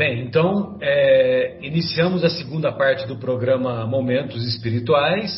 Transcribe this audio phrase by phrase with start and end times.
[0.00, 5.30] Bem, então é, iniciamos a segunda parte do programa Momentos Espirituais.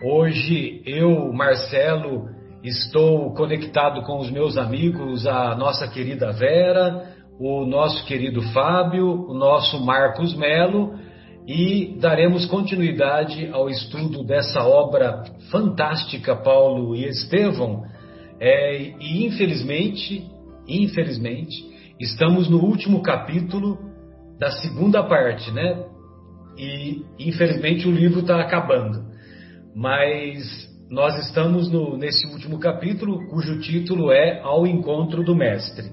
[0.00, 2.28] Hoje eu, Marcelo,
[2.62, 9.34] estou conectado com os meus amigos, a nossa querida Vera, o nosso querido Fábio, o
[9.34, 10.94] nosso Marcos Melo
[11.44, 17.82] e daremos continuidade ao estudo dessa obra fantástica, Paulo e Estevão.
[18.38, 20.24] É, e infelizmente,
[20.68, 23.89] infelizmente, estamos no último capítulo
[24.40, 25.84] da segunda parte, né?
[26.56, 29.04] E infelizmente o livro está acabando.
[29.76, 30.42] Mas
[30.90, 35.92] nós estamos no, nesse último capítulo, cujo título é Ao Encontro do Mestre.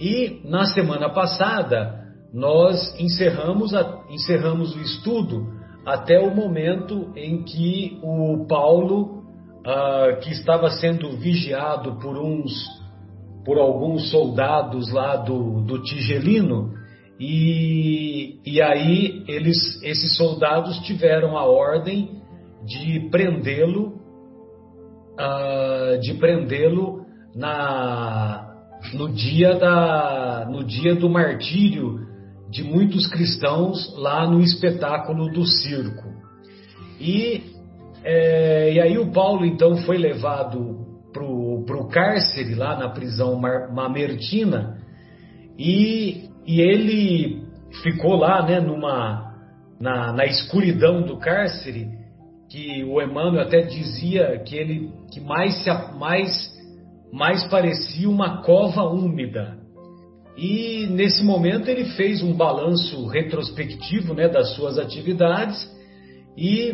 [0.00, 2.00] E na semana passada
[2.34, 5.46] nós encerramos, a, encerramos o estudo
[5.86, 9.22] até o momento em que o Paulo,
[9.60, 12.52] uh, que estava sendo vigiado por uns,
[13.44, 16.79] por alguns soldados lá do, do Tigelino,
[17.20, 22.18] e, e aí eles, esses soldados tiveram a ordem
[22.64, 24.00] de prendê-lo,
[25.18, 27.04] uh, de prendê-lo
[27.34, 28.46] na
[28.94, 32.08] no dia da no dia do martírio
[32.48, 36.08] de muitos cristãos lá no espetáculo do circo.
[36.98, 37.42] E,
[38.02, 44.78] é, e aí o Paulo então foi levado para o cárcere lá na prisão mamertina
[45.58, 47.42] e, e ele
[47.82, 49.34] ficou lá né, numa,
[49.80, 51.88] na, na escuridão do cárcere
[52.50, 55.64] que o Emmanuel até dizia que ele que mais,
[55.98, 56.50] mais,
[57.12, 59.60] mais parecia uma cova úmida
[60.36, 65.70] e nesse momento ele fez um balanço retrospectivo né, das suas atividades
[66.36, 66.72] e,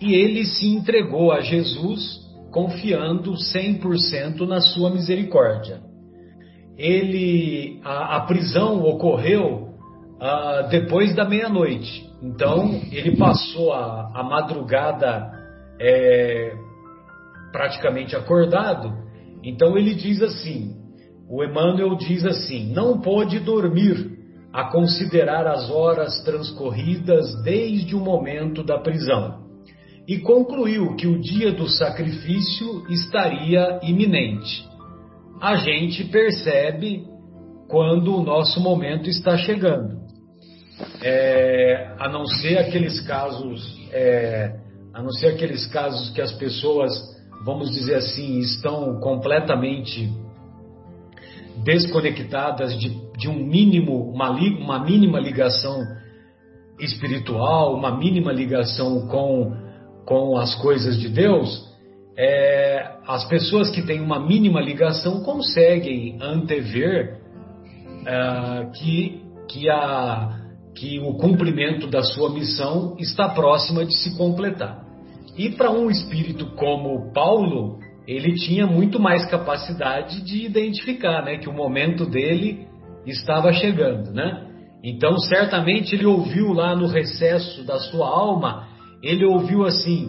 [0.00, 5.82] e ele se entregou a Jesus confiando 100% na sua misericórdia.
[6.76, 9.70] Ele, a, a prisão ocorreu
[10.20, 15.30] uh, depois da meia-noite, então ele passou a, a madrugada
[15.80, 16.52] é,
[17.52, 18.92] praticamente acordado.
[19.42, 20.74] Então ele diz assim:
[21.28, 24.16] o Emmanuel diz assim: não pôde dormir
[24.52, 29.46] a considerar as horas transcorridas desde o momento da prisão
[30.08, 34.64] e concluiu que o dia do sacrifício estaria iminente.
[35.40, 37.04] A gente percebe
[37.68, 39.96] quando o nosso momento está chegando.
[41.02, 44.54] É, a não ser aqueles casos, é,
[44.94, 46.92] a não ser aqueles casos que as pessoas,
[47.44, 50.10] vamos dizer assim, estão completamente
[51.64, 55.82] desconectadas de, de um mínimo, uma, uma mínima ligação
[56.78, 59.54] espiritual, uma mínima ligação com,
[60.04, 61.65] com as coisas de Deus,
[62.16, 67.20] é, as pessoas que têm uma mínima ligação conseguem antever
[68.06, 70.40] é, que, que, a,
[70.74, 74.84] que o cumprimento da sua missão está próxima de se completar.
[75.36, 81.48] E para um espírito como Paulo, ele tinha muito mais capacidade de identificar, né, que
[81.48, 82.66] o momento dele
[83.04, 84.46] estava chegando, né?
[84.82, 88.68] Então, certamente ele ouviu lá no recesso da sua alma,
[89.02, 90.08] ele ouviu assim: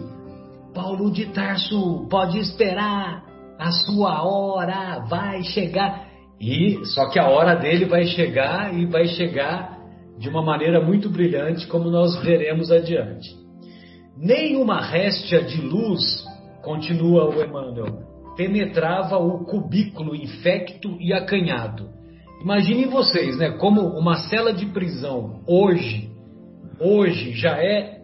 [0.78, 3.24] Paulo de Tarso, pode esperar,
[3.58, 6.06] a sua hora vai chegar.
[6.40, 9.76] E só que a hora dele vai chegar e vai chegar
[10.16, 13.28] de uma maneira muito brilhante, como nós veremos adiante.
[14.16, 16.24] Nenhuma réstia de luz
[16.62, 17.98] continua o Emmanuel,
[18.36, 21.88] penetrava o cubículo infecto e acanhado.
[22.40, 26.08] Imaginem vocês, né, como uma cela de prisão hoje,
[26.78, 27.97] hoje já é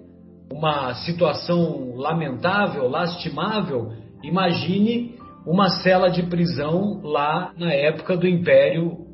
[0.50, 3.92] uma situação lamentável, lastimável.
[4.22, 5.14] Imagine
[5.46, 9.04] uma cela de prisão lá na época do Império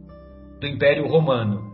[0.61, 1.71] do Império Romano.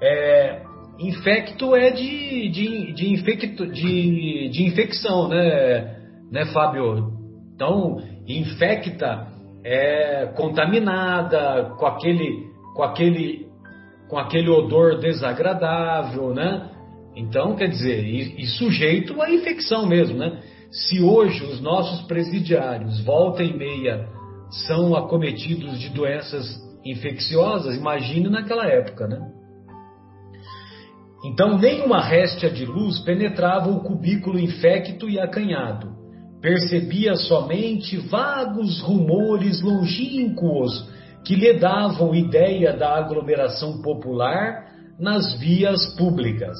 [0.00, 0.62] É,
[0.98, 5.96] infecto é de, de, de, infecto, de, de infecção, né?
[6.30, 7.12] né, Fábio?
[7.54, 9.26] Então, infecta
[9.64, 13.46] é contaminada com aquele, com aquele,
[14.08, 16.70] com aquele odor desagradável, né?
[17.14, 20.40] Então, quer dizer, e, e sujeito à infecção mesmo, né?
[20.70, 24.08] Se hoje os nossos presidiários, volta e meia,
[24.66, 26.46] são acometidos de doenças
[26.84, 29.20] infecciosas, imagine naquela época, né?
[31.24, 36.02] Então, nenhuma réstia de luz penetrava o cubículo infecto e acanhado
[36.42, 40.90] percebia somente vagos rumores longínquos
[41.24, 44.66] que lhe davam ideia da aglomeração popular
[44.98, 46.58] nas vias públicas.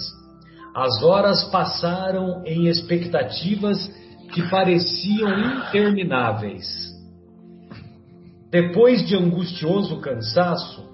[0.75, 3.91] As horas passaram em expectativas
[4.33, 5.29] que pareciam
[5.59, 6.67] intermináveis.
[8.51, 10.91] Depois de angustioso cansaço,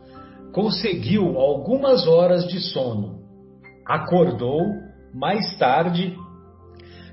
[0.53, 3.21] conseguiu algumas horas de sono.
[3.87, 4.61] Acordou
[5.15, 6.17] mais tarde,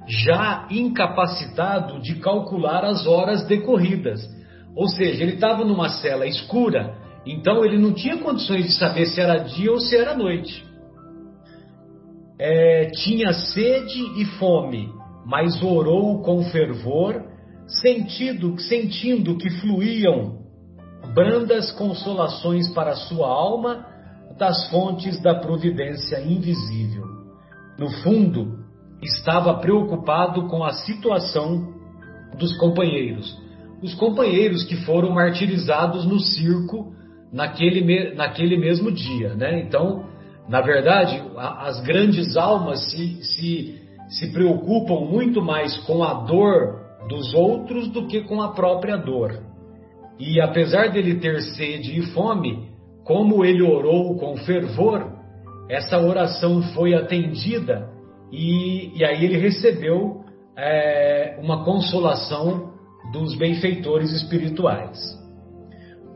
[0.07, 4.21] já incapacitado de calcular as horas decorridas.
[4.75, 6.95] Ou seja, ele estava numa cela escura,
[7.25, 10.63] então ele não tinha condições de saber se era dia ou se era noite.
[12.37, 14.89] É, tinha sede e fome,
[15.25, 17.23] mas orou com fervor,
[17.67, 20.39] sentindo, sentindo que fluíam
[21.13, 23.85] brandas consolações para sua alma
[24.37, 27.05] das fontes da providência invisível.
[27.79, 28.59] No fundo,
[29.01, 31.73] estava preocupado com a situação
[32.37, 33.37] dos companheiros,
[33.81, 36.93] os companheiros que foram martirizados no circo
[37.31, 39.59] naquele, naquele mesmo dia, né?
[39.59, 40.05] Então,
[40.47, 47.33] na verdade, as grandes almas se, se, se preocupam muito mais com a dor dos
[47.33, 49.39] outros do que com a própria dor.
[50.19, 52.69] E apesar dele ter sede e fome,
[53.03, 55.11] como ele orou com fervor,
[55.69, 57.89] essa oração foi atendida
[58.31, 60.23] e, e aí ele recebeu
[60.55, 62.73] é, uma consolação
[63.11, 64.97] dos benfeitores espirituais.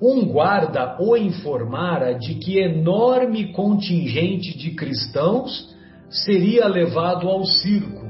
[0.02, 5.76] Um guarda o informara de que enorme contingente de cristãos
[6.10, 8.08] seria levado ao circo,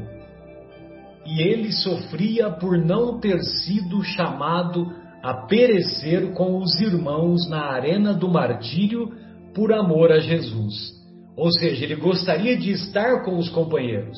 [1.26, 4.92] e ele sofria por não ter sido chamado
[5.22, 9.12] a perecer com os irmãos na arena do martírio
[9.54, 10.94] por amor a Jesus.
[11.36, 14.18] Ou seja, ele gostaria de estar com os companheiros,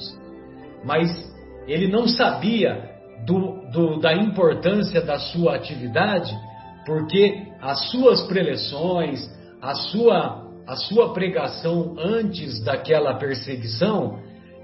[0.85, 1.09] mas
[1.67, 2.91] ele não sabia
[3.25, 6.35] do, do, da importância da sua atividade,
[6.85, 9.29] porque as suas preleções,
[9.61, 14.19] a sua, a sua pregação antes daquela perseguição,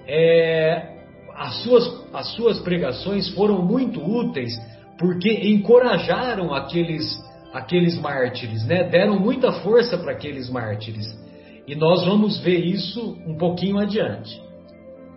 [0.08, 0.98] é,
[1.36, 4.54] as, suas, as suas pregações foram muito úteis
[4.98, 7.24] porque encorajaram aqueles,
[7.54, 8.84] aqueles mártires, né?
[8.90, 11.06] deram muita força para aqueles mártires.
[11.68, 14.42] E nós vamos ver isso um pouquinho adiante.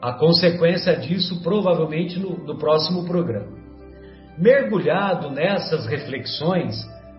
[0.02, 3.59] A consequência disso, provavelmente, no, no próximo programa.
[4.40, 6.74] Mergulhado nessas reflexões,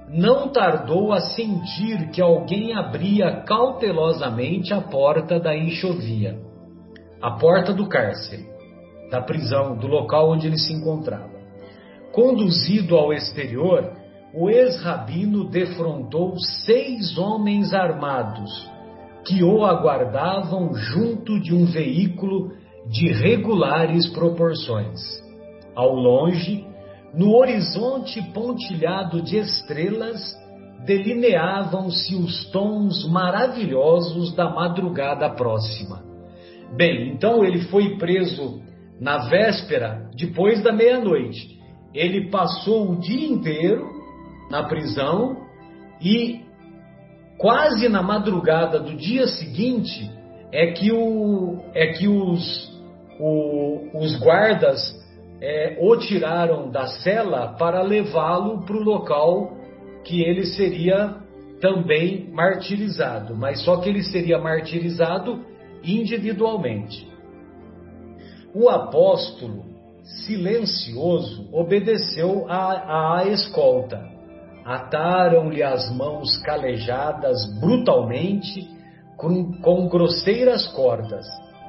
[0.09, 6.39] não tardou a sentir que alguém abria cautelosamente a porta da enxovia,
[7.21, 8.47] a porta do cárcere,
[9.11, 11.29] da prisão, do local onde ele se encontrava.
[12.11, 13.93] Conduzido ao exterior,
[14.33, 18.67] o ex-rabino defrontou seis homens armados
[19.27, 22.51] que o aguardavam junto de um veículo
[22.89, 24.99] de regulares proporções.
[25.75, 26.70] Ao longe,
[27.13, 30.35] no horizonte pontilhado de estrelas,
[30.85, 36.03] delineavam-se os tons maravilhosos da madrugada próxima.
[36.75, 38.61] Bem, então ele foi preso
[38.99, 41.59] na véspera, depois da meia-noite
[41.93, 43.85] ele passou o dia inteiro
[44.49, 45.35] na prisão
[46.01, 46.41] e
[47.37, 50.09] quase na madrugada do dia seguinte
[50.51, 52.71] é que, o, é que os,
[53.19, 55.00] o, os guardas
[55.41, 59.57] é, o tiraram da cela para levá-lo para o local
[60.03, 61.15] que ele seria
[61.59, 65.43] também martirizado, mas só que ele seria martirizado
[65.83, 67.07] individualmente.
[68.53, 69.71] O apóstolo
[70.25, 74.09] silencioso, obedeceu à, à escolta.
[74.65, 78.67] Ataram-lhe as mãos calejadas brutalmente
[79.17, 81.25] com, com grosseiras cordas,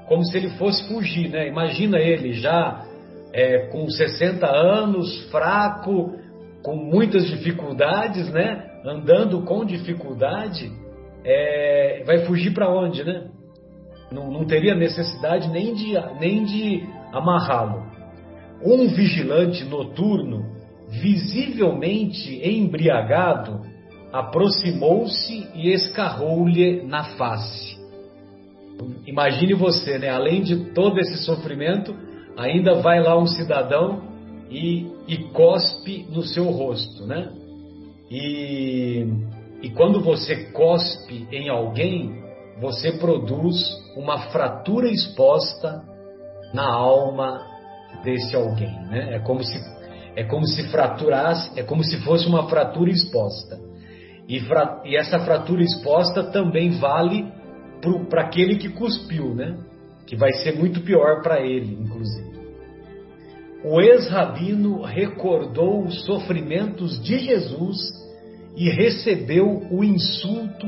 [0.09, 1.49] como se ele fosse fugir, né?
[1.49, 2.85] Imagina ele já
[3.33, 6.19] é, com 60 anos, fraco,
[6.63, 8.71] com muitas dificuldades, né?
[8.85, 10.71] Andando com dificuldade,
[11.25, 13.29] é, vai fugir para onde, né?
[14.11, 17.87] Não, não, teria necessidade nem de, nem de amarrá-lo.
[18.63, 20.45] Um vigilante noturno,
[20.89, 23.63] visivelmente embriagado,
[24.13, 27.81] aproximou-se e escarrou-lhe na face.
[29.07, 30.11] Imagine você, né?
[30.11, 31.97] Além de todo esse sofrimento,
[32.37, 34.03] ainda vai lá um cidadão
[34.51, 37.31] e, e cospe no seu rosto, né?
[38.11, 39.07] E,
[39.63, 42.23] e quando você cospe em alguém,
[42.61, 43.57] você produz
[43.97, 45.83] uma fratura exposta
[46.53, 47.41] na alma
[48.05, 49.17] desse alguém, né?
[49.17, 49.59] É como se
[50.15, 53.59] é como se fraturasse, é como se fosse uma fratura exposta.
[54.29, 54.43] E,
[54.85, 57.33] e essa fratura exposta também vale
[58.11, 59.57] para aquele que cuspiu, né?
[60.07, 62.33] Que vai ser muito pior para ele, inclusive.
[63.65, 67.79] O ex-rabino recordou os sofrimentos de Jesus
[68.57, 70.67] e recebeu o insulto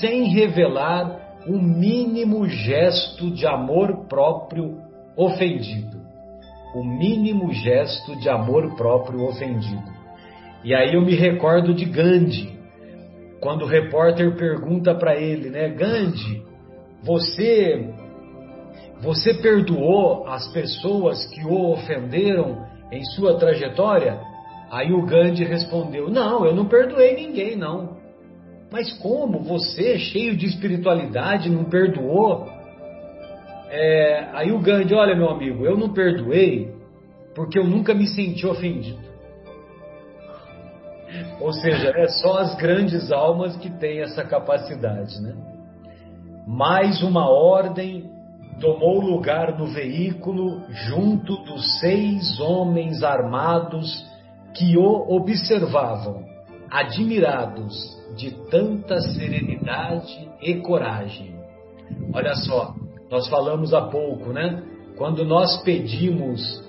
[0.00, 4.76] sem revelar o mínimo gesto de amor próprio
[5.16, 5.98] ofendido
[6.74, 9.90] o mínimo gesto de amor próprio ofendido.
[10.62, 12.56] E aí eu me recordo de Gandhi.
[13.40, 16.42] quando o repórter pergunta para ele, né, Gandhi,
[17.04, 17.88] você
[19.00, 24.20] você perdoou as pessoas que o ofenderam em sua trajetória?
[24.70, 27.96] Aí o Gandhi respondeu: Não, eu não perdoei ninguém, não.
[28.70, 32.46] Mas como você, cheio de espiritualidade, não perdoou?
[33.70, 36.76] É, aí o Gandhi, olha meu amigo, eu não perdoei
[37.34, 39.08] porque eu nunca me senti ofendido.
[41.40, 45.34] Ou seja, é só as grandes almas que têm essa capacidade, né?
[46.46, 48.10] Mais uma ordem
[48.60, 54.04] tomou lugar no veículo junto dos seis homens armados
[54.54, 56.24] que o observavam,
[56.70, 57.74] admirados
[58.16, 61.36] de tanta serenidade e coragem.
[62.12, 62.74] Olha só,
[63.10, 64.62] nós falamos há pouco, né?
[64.96, 66.62] Quando nós pedimos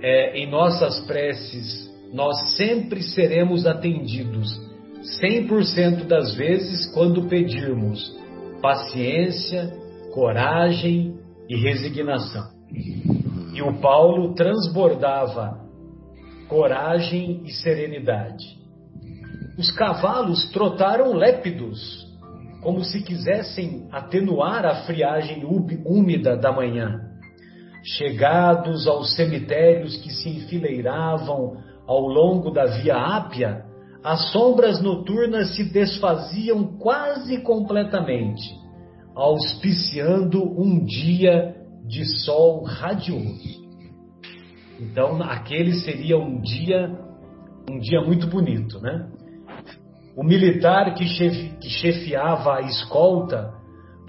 [0.00, 4.60] é, em nossas preces, nós sempre seremos atendidos,
[5.20, 8.16] 100% das vezes, quando pedirmos
[8.62, 9.70] paciência,
[10.14, 11.13] coragem
[11.48, 12.48] e resignação.
[13.52, 15.60] E o Paulo transbordava
[16.48, 18.44] coragem e serenidade.
[19.56, 22.04] Os cavalos trotaram lépidos,
[22.60, 25.44] como se quisessem atenuar a friagem
[25.84, 27.00] úmida da manhã.
[27.84, 33.64] Chegados aos cemitérios que se enfileiravam ao longo da Via Ápia,
[34.02, 38.63] as sombras noturnas se desfaziam quase completamente
[39.14, 41.54] auspiciando um dia
[41.86, 43.64] de sol radioso.
[44.80, 46.90] Então, aquele seria um dia,
[47.70, 49.08] um dia muito bonito, né?
[50.16, 53.52] O militar que, chefe, que chefiava a escolta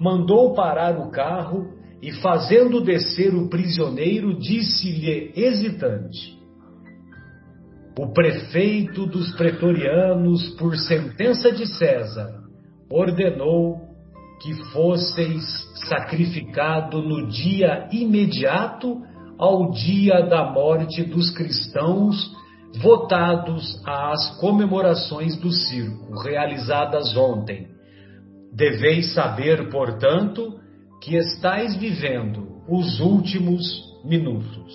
[0.00, 1.72] mandou parar o carro
[2.02, 6.38] e, fazendo descer o prisioneiro, disse-lhe hesitante:
[7.98, 12.42] O prefeito dos pretorianos, por sentença de César,
[12.90, 13.85] ordenou
[14.40, 15.44] que fosseis
[15.88, 19.02] sacrificado no dia imediato
[19.38, 22.34] ao dia da morte dos cristãos,
[22.80, 27.68] votados às comemorações do circo, realizadas ontem.
[28.52, 30.58] Deveis saber, portanto,
[31.02, 33.62] que estáis vivendo os últimos
[34.04, 34.74] minutos.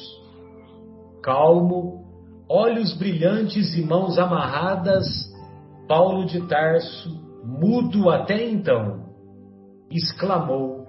[1.24, 2.06] Calmo,
[2.50, 5.06] olhos brilhantes e mãos amarradas,
[5.88, 7.10] Paulo de Tarso,
[7.44, 9.11] mudo até então,
[9.98, 10.86] exclamou,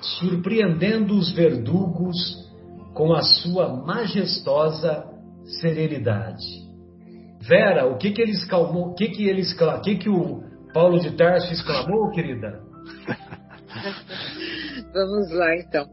[0.00, 2.16] surpreendendo os verdugos
[2.94, 5.04] com a sua majestosa
[5.60, 6.66] serenidade.
[7.40, 8.90] Vera, o que que ele exclamou?
[8.90, 9.78] O que que ele exclamou?
[9.78, 10.42] O que que o
[10.72, 12.60] Paulo de Tarso exclamou, querida?
[14.92, 15.86] Vamos lá, então.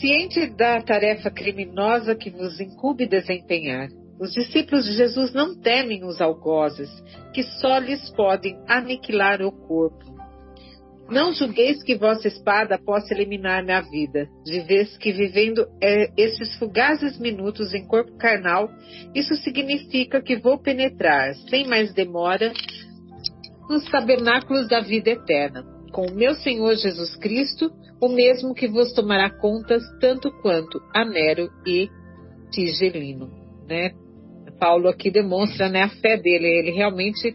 [0.00, 3.88] Ciente da tarefa criminosa que vos incube desempenhar,
[4.20, 6.90] os discípulos de Jesus não temem os algozes,
[7.32, 10.17] que só lhes podem aniquilar o corpo
[11.08, 16.54] não julgueis que vossa espada possa eliminar minha vida, de vez que vivendo é, esses
[16.58, 18.68] fugazes minutos em corpo carnal,
[19.14, 22.52] isso significa que vou penetrar, sem mais demora,
[23.68, 28.92] nos tabernáculos da vida eterna, com o meu Senhor Jesus Cristo, o mesmo que vos
[28.92, 31.88] tomará contas tanto quanto a Nero e
[32.50, 33.30] Tigelino.
[33.66, 33.92] Né?
[34.58, 37.34] Paulo aqui demonstra né, a fé dele, ele realmente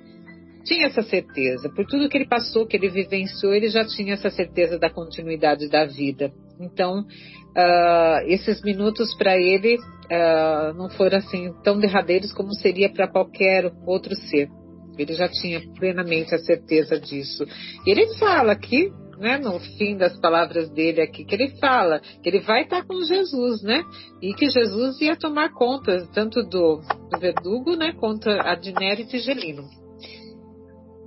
[0.64, 1.70] tinha essa certeza.
[1.70, 5.70] Por tudo que ele passou, que ele vivenciou, ele já tinha essa certeza da continuidade
[5.70, 6.32] da vida.
[6.60, 13.08] Então, uh, esses minutos para ele uh, não foram assim tão derradeiros como seria para
[13.08, 14.50] qualquer outro ser.
[14.98, 17.46] Ele já tinha plenamente a certeza disso.
[17.86, 22.30] E ele fala aqui, né, no fim das palavras dele aqui, que ele fala que
[22.30, 23.84] ele vai estar com Jesus, né?
[24.22, 26.80] E que Jesus ia tomar conta tanto do,
[27.12, 29.83] do verdugo, né, quanto a de e Tigelino.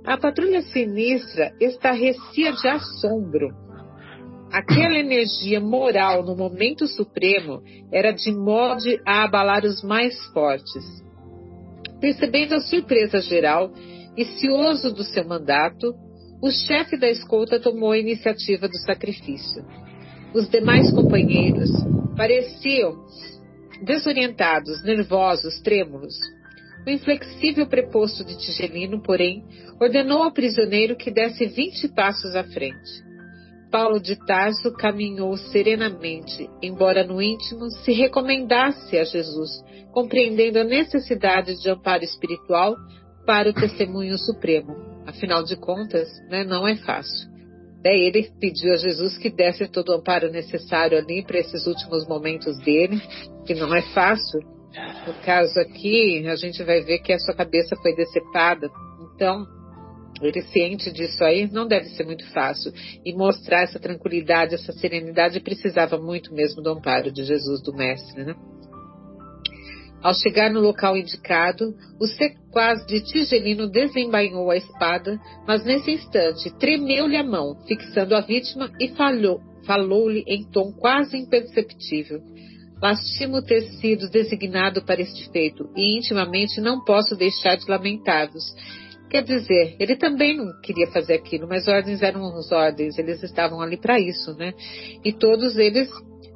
[0.07, 3.49] A patrulha sinistra estarrecia de assombro.
[4.49, 7.61] Aquela energia moral no momento supremo
[7.91, 11.03] era de modo a abalar os mais fortes.
[11.99, 13.69] Percebendo a surpresa geral
[14.15, 15.93] e cioso do seu mandato,
[16.41, 19.65] o chefe da escolta tomou a iniciativa do sacrifício.
[20.33, 21.69] Os demais companheiros
[22.15, 22.95] pareciam
[23.83, 26.15] desorientados, nervosos, trêmulos.
[26.87, 29.43] O inflexível preposto de Tigelino, porém,
[29.77, 33.03] ordenou ao prisioneiro que desse vinte passos à frente.
[33.69, 39.49] Paulo de Tarso caminhou serenamente, embora no íntimo se recomendasse a Jesus,
[39.91, 42.77] compreendendo a necessidade de amparo espiritual
[43.25, 44.73] para o testemunho supremo.
[45.05, 47.27] Afinal de contas, né, não é fácil.
[47.83, 52.07] Daí ele pediu a Jesus que desse todo o amparo necessário ali para esses últimos
[52.07, 53.01] momentos dele,
[53.45, 54.39] que não é fácil.
[55.05, 58.69] No caso aqui, a gente vai ver que a sua cabeça foi decepada.
[59.15, 59.45] Então,
[60.21, 62.71] ele ciente disso aí, não deve ser muito fácil.
[63.05, 68.25] E mostrar essa tranquilidade, essa serenidade, precisava muito mesmo do amparo de Jesus, do Mestre,
[68.25, 68.35] né?
[70.01, 76.55] Ao chegar no local indicado, o sequaz de Tigelino desembainhou a espada, mas nesse instante
[76.57, 78.93] tremeu-lhe a mão, fixando a vítima e
[79.65, 82.21] falou-lhe em tom quase imperceptível.
[82.81, 88.53] Lastimo ter sido designado para este feito e intimamente não posso deixar de lamentá-los.
[89.09, 93.77] Quer dizer, ele também não queria fazer aquilo, mas ordens eram ordens, eles estavam ali
[93.77, 94.53] para isso, né?
[95.03, 95.89] E todos eles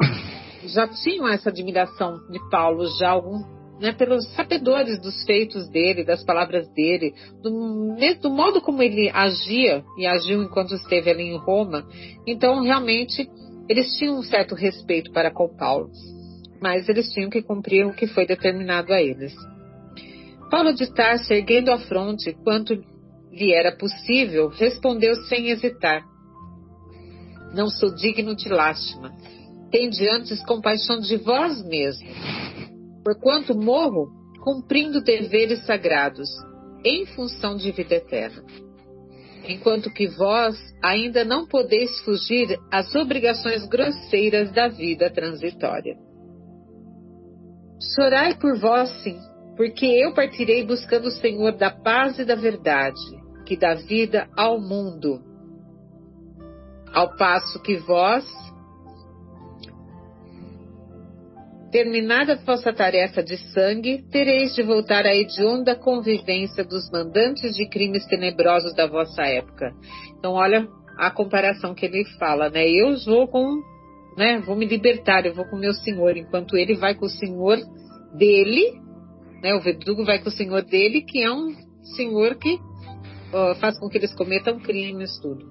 [0.65, 3.43] já tinham essa admiração de Paulo, já algum,
[3.79, 9.83] né, pelos sabedores dos feitos dele, das palavras dele, do, do modo como ele agia
[9.97, 11.85] e agiu enquanto esteve ali em Roma.
[12.25, 13.29] Então, realmente,
[13.67, 15.89] eles tinham um certo respeito para com Paulo,
[16.61, 19.33] mas eles tinham que cumprir o que foi determinado a eles.
[20.51, 22.73] Paulo de Tarso, erguendo a fronte quanto
[23.31, 26.03] lhe era possível, respondeu sem hesitar:
[27.53, 29.11] Não sou digno de lástima.
[29.71, 32.11] Tende antes compaixão de vós mesmos.
[33.03, 34.09] Porquanto morro
[34.43, 36.29] cumprindo deveres sagrados,
[36.83, 38.43] em função de vida eterna.
[39.47, 45.95] Enquanto que vós ainda não podeis fugir às obrigações grosseiras da vida transitória.
[47.95, 49.17] Chorai por vós, sim,
[49.57, 53.01] porque eu partirei buscando o Senhor da paz e da verdade,
[53.45, 55.21] que dá vida ao mundo.
[56.93, 58.25] Ao passo que vós,
[61.71, 67.67] terminada a vossa tarefa de sangue, tereis de voltar à hedionda convivência dos mandantes de
[67.67, 69.71] crimes tenebrosos da vossa época.
[70.17, 70.67] Então, olha
[70.99, 72.69] a comparação que ele fala, né?
[72.69, 73.59] Eu vou com,
[74.17, 74.39] né?
[74.39, 77.57] Vou me libertar, eu vou com o meu senhor, enquanto ele vai com o senhor
[78.17, 78.79] dele,
[79.41, 79.55] né?
[79.55, 81.55] O verdugo vai com o senhor dele, que é um
[81.95, 82.59] senhor que
[83.59, 85.45] faz com que eles cometam crimes, tudo.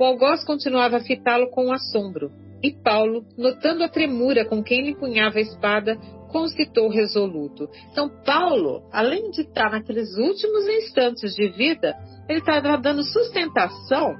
[0.00, 2.30] O algoz continuava a fitá-lo com assombro,
[2.62, 5.96] e Paulo, notando a tremura com quem lhe punhava a espada,
[6.28, 7.68] concitou resoluto.
[7.92, 11.94] Então, Paulo, além de estar naqueles últimos instantes de vida,
[12.28, 14.14] ele estava dando sustentação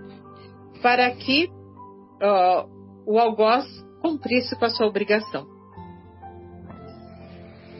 [0.82, 1.48] para que
[3.08, 3.64] o algoz
[4.02, 5.46] cumprisse com a sua obrigação.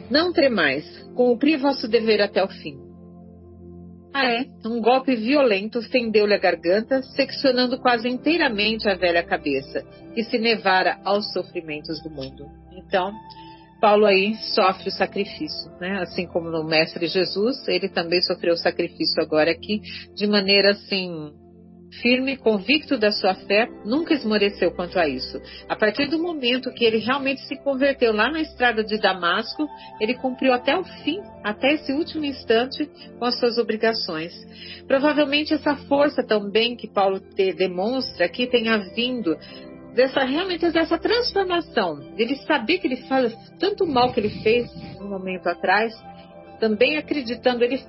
[0.09, 0.83] Não tremais,
[1.15, 2.79] cumpri vosso dever até o fim.
[4.11, 4.47] Ah, é?
[4.65, 10.99] Um golpe violento fendeu-lhe a garganta, seccionando quase inteiramente a velha cabeça, que se nevara
[11.05, 12.47] aos sofrimentos do mundo.
[12.75, 13.13] Então,
[13.79, 16.01] Paulo aí sofre o sacrifício, né?
[16.01, 19.79] Assim como no Mestre Jesus, ele também sofreu o sacrifício agora aqui,
[20.15, 21.31] de maneira assim
[22.01, 25.41] firme, convicto da sua fé, nunca esmoreceu quanto a isso.
[25.67, 29.67] A partir do momento que ele realmente se converteu lá na estrada de Damasco,
[29.99, 34.33] ele cumpriu até o fim, até esse último instante, com as suas obrigações.
[34.87, 39.35] Provavelmente essa força também que Paulo te demonstra aqui tenha vindo
[39.93, 44.69] dessa realmente dessa transformação, dele saber que ele faz tanto mal que ele fez
[45.01, 45.93] um momento atrás,
[46.59, 47.81] também acreditando, ele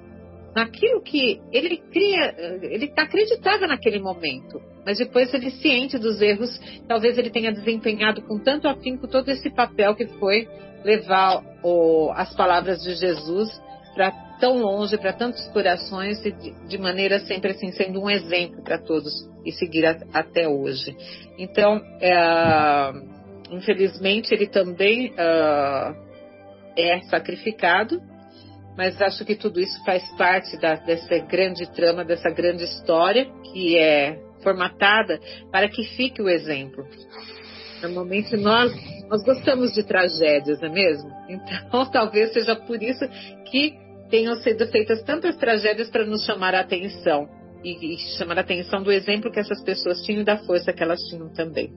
[0.55, 6.51] naquilo que ele cria, ele acreditava naquele momento, mas depois ele ciente dos erros,
[6.89, 10.49] talvez ele tenha desempenhado com tanto afinco todo esse papel que foi
[10.85, 13.61] levar o, as palavras de Jesus
[13.95, 14.11] para
[14.41, 18.79] tão longe, para tantos corações e de, de, maneira sempre assim sendo um exemplo para
[18.79, 19.13] todos
[19.45, 20.97] e seguir a, até hoje.
[21.39, 22.93] Então, é,
[23.51, 25.95] infelizmente ele também é,
[26.77, 28.01] é sacrificado
[28.77, 33.77] mas acho que tudo isso faz parte da, dessa grande trama, dessa grande história que
[33.77, 36.87] é formatada para que fique o exemplo.
[37.83, 38.73] Normalmente nós,
[39.09, 41.11] nós gostamos de tragédias, não é mesmo?
[41.29, 43.05] Então talvez seja por isso
[43.51, 43.75] que
[44.11, 47.29] tenham sido feitas tantas tragédias para nos chamar a atenção
[47.65, 50.83] e, e chamar a atenção do exemplo que essas pessoas tinham e da força que
[50.83, 51.73] elas tinham também.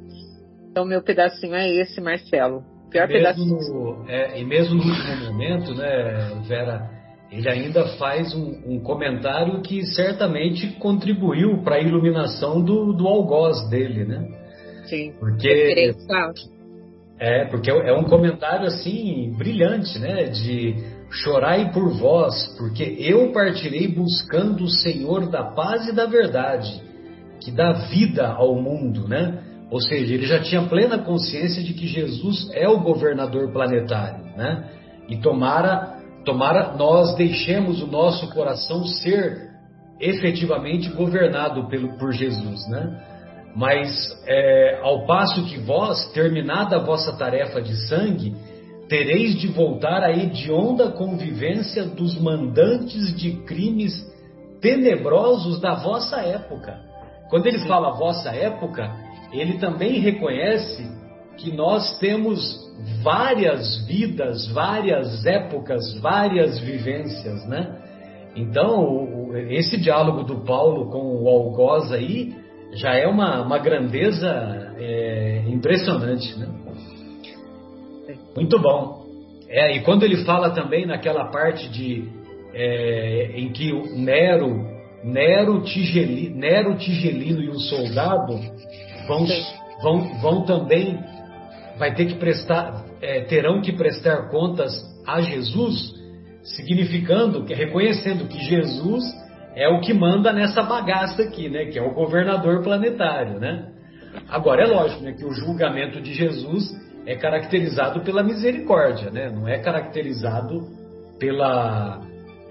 [0.69, 2.72] Então meu pedacinho é esse, Marcelo.
[2.93, 6.89] Pior e mesmo, no, é, e mesmo no último momento, né, Vera,
[7.32, 13.67] ele ainda faz um, um comentário que certamente contribuiu para a iluminação do, do algoz
[13.69, 14.27] dele, né?
[14.86, 15.12] Sim.
[15.19, 15.93] Porque
[17.19, 20.25] é porque é, é um comentário assim brilhante, né?
[20.25, 20.75] De
[21.10, 26.82] chorai por vós, porque eu partirei buscando o Senhor da paz e da verdade,
[27.39, 29.42] que dá vida ao mundo, né?
[29.73, 34.69] Ou seja, ele já tinha plena consciência de que Jesus é o governador planetário, né?
[35.09, 39.49] E tomara, tomara nós deixemos o nosso coração ser
[39.99, 43.01] efetivamente governado pelo, por Jesus, né?
[43.55, 43.89] Mas
[44.27, 48.36] é, ao passo que vós, terminada a vossa tarefa de sangue,
[48.88, 54.07] tereis de voltar à hedionda convivência dos mandantes de crimes
[54.62, 56.79] tenebrosos da vossa época.
[57.27, 60.88] Quando ele fala vossa época, ele também reconhece
[61.38, 62.63] que nós temos
[63.02, 67.80] várias vidas, várias épocas, várias vivências, né?
[68.36, 72.36] Então, esse diálogo do Paulo com o algoz aí
[72.74, 76.48] já é uma, uma grandeza é, impressionante, né?
[78.36, 79.04] Muito bom.
[79.48, 82.10] É, e quando ele fala também naquela parte de
[82.54, 84.65] é, em que Nero,
[85.04, 88.39] Nero, Tigeli, Nero Tigelino e o soldado
[89.07, 89.25] vão,
[89.81, 90.99] vão, vão também
[91.77, 94.73] vai ter que prestar, é, terão que prestar contas
[95.05, 95.93] a Jesus,
[96.43, 99.03] significando que reconhecendo que Jesus
[99.55, 101.65] é o que manda nessa bagaça aqui, né?
[101.65, 103.69] Que é o governador planetário, né?
[104.29, 105.13] Agora é lógico, né?
[105.13, 106.71] Que o julgamento de Jesus
[107.05, 109.29] é caracterizado pela misericórdia, né?
[109.29, 110.67] Não é caracterizado
[111.19, 112.01] pela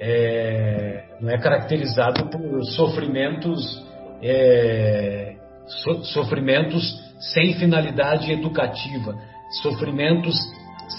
[0.01, 3.85] é, não é caracterizado por sofrimentos
[4.23, 5.37] é,
[5.67, 7.01] so, sofrimentos
[7.33, 9.17] sem finalidade educativa,
[9.63, 10.37] sofrimentos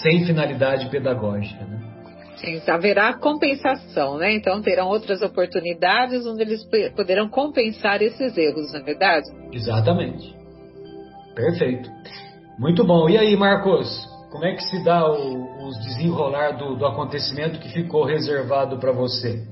[0.02, 1.64] sem finalidade pedagógica.
[1.64, 1.94] Né?
[2.36, 4.34] Sim, haverá compensação, né?
[4.34, 9.26] Então terão outras oportunidades onde eles poderão compensar esses erros, não é verdade?
[9.52, 10.34] Exatamente.
[11.34, 11.90] Perfeito.
[12.58, 13.08] Muito bom.
[13.08, 14.12] E aí, Marcos?
[14.30, 18.92] Como é que se dá o, os desenrolar do, do acontecimento que ficou reservado para
[18.92, 19.44] você?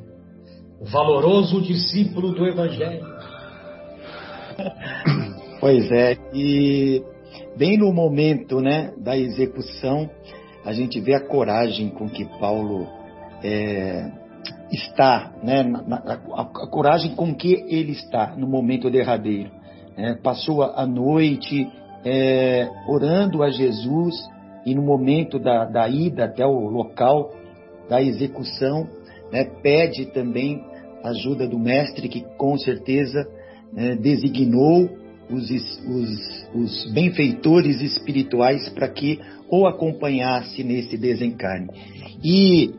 [0.81, 3.05] O valoroso discípulo do Evangelho.
[5.61, 7.05] Pois é, e
[7.57, 10.11] bem no momento né, da execução,
[10.65, 12.89] a gente vê a coragem com que Paulo
[13.45, 14.11] é,
[14.73, 19.53] está, né, na, a, a, coragem com que ele está no momento derradeiro.
[19.97, 20.19] Né?
[20.21, 21.71] Passou a noite
[22.05, 24.15] é, orando a Jesus
[24.67, 27.31] e no momento da, da ida até o local
[27.89, 28.89] da execução,
[29.31, 30.61] né, pede também
[31.05, 33.25] ajuda do mestre que com certeza
[33.73, 34.89] né, designou
[35.31, 39.19] os, os, os benfeitores espirituais para que
[39.51, 41.69] o acompanhasse nesse desencarne.
[42.23, 42.75] E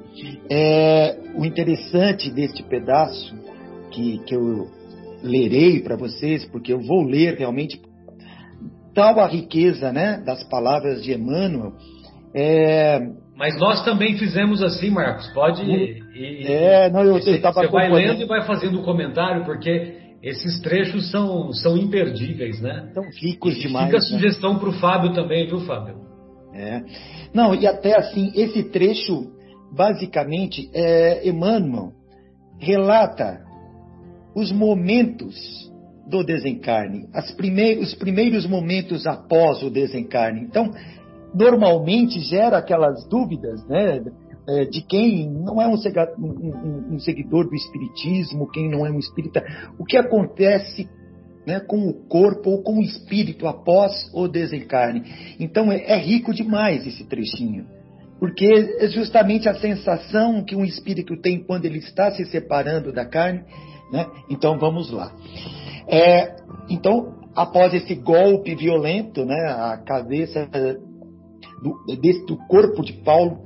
[0.49, 3.36] é, o interessante deste pedaço
[3.91, 4.67] que, que eu
[5.23, 7.79] lerei para vocês, porque eu vou ler realmente
[8.93, 11.73] tal a riqueza né, das palavras de Emmanuel.
[12.36, 12.99] É...
[13.36, 15.27] Mas nós também fizemos assim, Marcos.
[15.34, 15.63] Pode.
[15.63, 20.62] E, é, não, eu estava Você vai lendo e vai fazendo um comentário, porque esses
[20.62, 22.89] trechos são, são imperdíveis, né?
[22.93, 23.88] São ricos e demais.
[23.88, 24.07] Fica a né?
[24.07, 25.97] sugestão para o Fábio também, viu, Fábio?
[26.53, 26.81] É.
[27.33, 29.29] Não, e até assim, esse trecho,
[29.75, 31.91] basicamente, é, Emmanuel
[32.57, 33.43] relata
[34.33, 35.36] os momentos
[36.07, 40.41] do desencarne, primeiros, os primeiros momentos após o desencarne.
[40.41, 40.71] Então,
[41.33, 43.99] normalmente gera aquelas dúvidas, né?
[44.45, 45.75] É, de quem não é um,
[46.19, 49.41] um, um, seguidor do espiritismo, quem não é um espírita,
[49.79, 50.89] o que acontece
[51.47, 55.03] né, com o corpo ou com o espírito após o desencarne.
[55.39, 57.65] Então é, é rico demais esse trechinho,
[58.19, 58.45] porque
[58.79, 63.43] é justamente a sensação que um espírito tem quando ele está se separando da carne.
[63.93, 64.06] Né?
[64.29, 65.15] Então vamos lá.
[65.88, 66.36] É,
[66.69, 70.49] então, após esse golpe violento, né, a cabeça
[71.62, 73.41] do, desse, do corpo de Paulo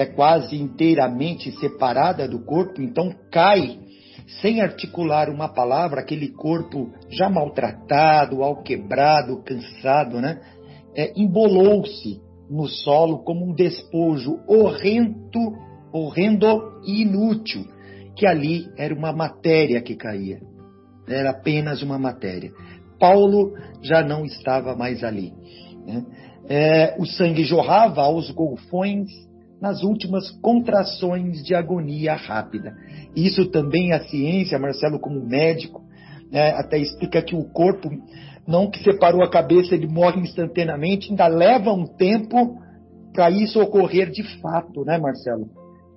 [0.00, 3.78] é quase inteiramente separada do corpo, então cai
[4.40, 10.40] sem articular uma palavra, aquele corpo já maltratado, alquebrado, cansado, né?
[10.94, 15.52] É, embolou-se no solo como um despojo horrendo,
[15.92, 17.64] horrendo e inútil,
[18.16, 20.40] que ali era uma matéria que caía
[21.14, 22.52] era apenas uma matéria.
[22.98, 25.32] Paulo já não estava mais ali.
[25.86, 26.04] Né?
[26.48, 29.08] É, o sangue jorrava aos golfões
[29.60, 32.74] nas últimas contrações de agonia rápida.
[33.14, 35.82] Isso também a ciência, Marcelo, como médico,
[36.30, 37.90] né, até explica que o corpo,
[38.46, 42.58] não que separou a cabeça, ele morre instantaneamente, ainda leva um tempo
[43.12, 45.48] para isso ocorrer de fato, né, Marcelo?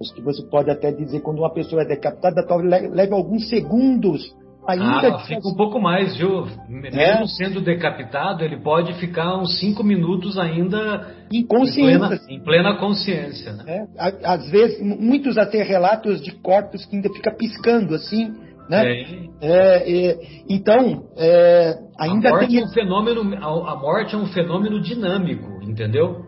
[0.02, 4.36] Acho que você pode até dizer quando uma pessoa é decapitada, talvez leve alguns segundos
[4.68, 6.46] Ainda ah, fica um pouco mais, viu?
[6.70, 7.28] Mesmo é?
[7.28, 13.54] sendo decapitado, ele pode ficar uns cinco minutos ainda inconsciente, em plena, em plena consciência.
[13.54, 13.88] Né?
[13.98, 18.34] É, às vezes, muitos até relatos de corpos que ainda fica piscando assim,
[18.70, 19.06] né?
[19.42, 24.18] É, é, então, é, ainda a morte tem é um fenômeno, a, a, morte é
[24.18, 26.26] um fenômeno dinâmico, entendeu?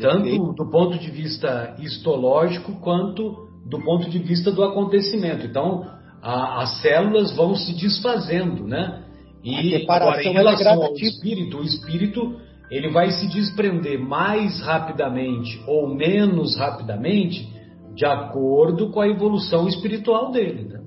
[0.00, 5.46] Tanto do ponto de vista histológico quanto do ponto de vista do acontecimento.
[5.46, 5.84] Então,
[6.24, 9.02] a, as células vão se desfazendo, né?
[9.44, 15.62] E agora, em é relação ao espírito, o espírito ele vai se desprender mais rapidamente
[15.66, 17.46] ou menos rapidamente
[17.94, 20.80] de acordo com a evolução espiritual dele, né?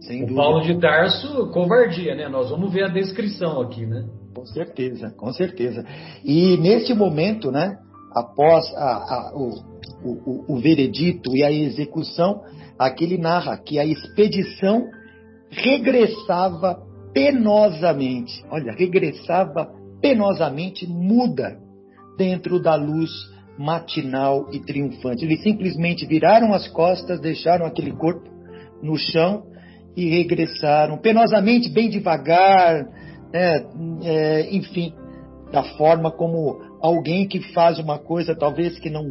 [0.00, 0.42] Sem o dúvida.
[0.42, 2.28] Paulo de Tarso, covardia, né?
[2.28, 4.06] Nós vamos ver a descrição aqui, né?
[4.34, 5.84] Com certeza, com certeza.
[6.24, 7.76] E neste momento, né,
[8.14, 9.50] após a, a, o,
[10.02, 12.40] o, o veredito e a execução,
[12.78, 14.88] aqui ele narra que a expedição
[15.50, 19.68] regressava penosamente, olha, regressava
[20.00, 21.58] penosamente muda
[22.16, 23.10] dentro da luz
[23.58, 25.24] matinal e triunfante.
[25.24, 28.28] Eles simplesmente viraram as costas, deixaram aquele corpo
[28.82, 29.44] no chão
[29.96, 32.84] e regressaram penosamente, bem devagar,
[33.32, 33.66] né,
[34.04, 34.94] é, enfim,
[35.50, 39.04] da forma como alguém que faz uma coisa talvez que não,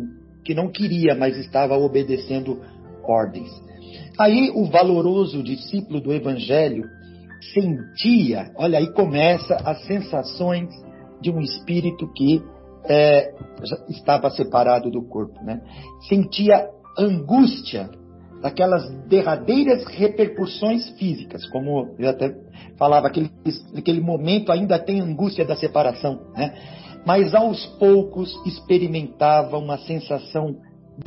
[0.45, 2.61] que não queria, mas estava obedecendo
[3.07, 3.49] ordens.
[4.19, 6.83] Aí o valoroso discípulo do Evangelho
[7.53, 10.69] sentia, olha aí começa as sensações
[11.21, 12.41] de um espírito que
[12.85, 13.33] é,
[13.89, 15.61] estava separado do corpo, né?
[16.07, 17.89] Sentia angústia
[18.41, 22.35] daquelas derradeiras repercussões físicas, como eu até
[22.77, 23.31] falava, aquele,
[23.75, 26.53] aquele momento ainda tem angústia da separação, né?
[27.05, 30.55] Mas aos poucos experimentava uma sensação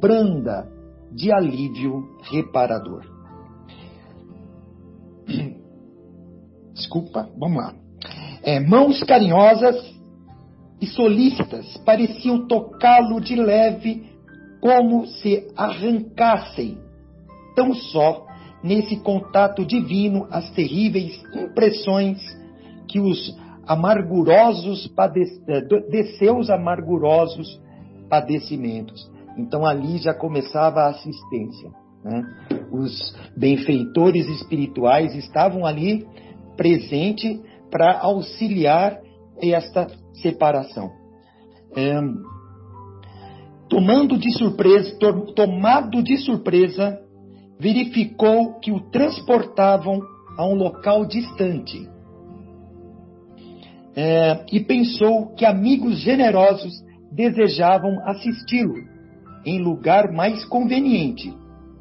[0.00, 0.66] branda
[1.12, 3.05] de alívio reparador.
[6.75, 7.75] Desculpa, vamos lá.
[8.42, 9.77] É, mãos carinhosas
[10.81, 14.09] e solícitas pareciam tocá-lo de leve,
[14.61, 16.79] como se arrancassem,
[17.55, 18.27] tão só
[18.62, 22.18] nesse contato divino, as terríveis impressões
[22.88, 25.40] que os amargurosos padece...
[25.46, 27.61] Eh, de seus amargurosos
[28.09, 29.11] padecimentos.
[29.40, 31.70] Então ali já começava a assistência.
[32.05, 32.22] Né?
[32.70, 36.07] Os benfeitores espirituais estavam ali
[36.57, 39.00] presente para auxiliar
[39.42, 39.87] esta
[40.20, 40.90] separação.
[41.74, 42.00] É,
[43.68, 44.96] tomando de surpresa,
[45.35, 47.00] tomado de surpresa,
[47.59, 50.00] verificou que o transportavam
[50.37, 51.88] a um local distante.
[53.94, 56.72] É, e pensou que amigos generosos
[57.12, 58.99] desejavam assisti-lo
[59.44, 61.33] em lugar mais conveniente,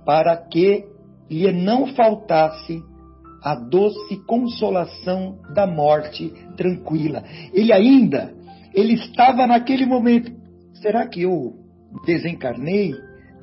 [0.05, 0.85] para que
[1.29, 2.81] lhe não faltasse
[3.43, 7.23] a doce consolação da morte tranquila.
[7.53, 8.33] Ele ainda,
[8.73, 10.31] ele estava naquele momento.
[10.73, 11.53] Será que eu
[12.05, 12.93] desencarnei?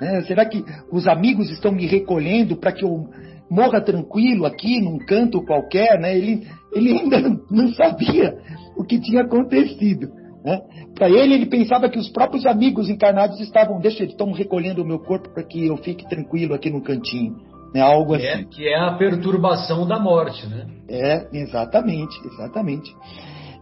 [0.00, 0.22] Né?
[0.22, 3.08] Será que os amigos estão me recolhendo para que eu
[3.50, 5.98] morra tranquilo aqui num canto qualquer?
[5.98, 6.16] Né?
[6.16, 8.38] Ele, ele ainda não sabia
[8.76, 10.10] o que tinha acontecido.
[10.46, 10.60] Né?
[10.94, 14.86] Para ele, ele pensava que os próprios amigos encarnados estavam, deixa, eles estão recolhendo o
[14.86, 17.34] meu corpo para que eu fique tranquilo aqui no cantinho.
[17.74, 17.80] Né?
[17.80, 18.42] Algo que assim.
[18.42, 20.68] É, que é a perturbação da morte, né?
[20.88, 22.94] É, exatamente, exatamente.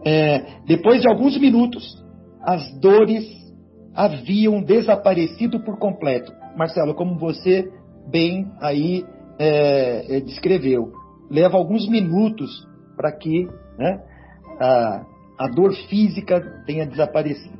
[0.05, 1.83] É, depois de alguns minutos,
[2.43, 3.25] as dores
[3.95, 6.31] haviam desaparecido por completo.
[6.55, 7.67] Marcelo, como você
[8.11, 9.03] bem aí
[9.39, 10.91] é, é descreveu,
[11.31, 12.51] leva alguns minutos
[12.95, 13.47] para que
[13.79, 14.03] né,
[14.61, 17.57] a, a, dor física tenha desaparecido.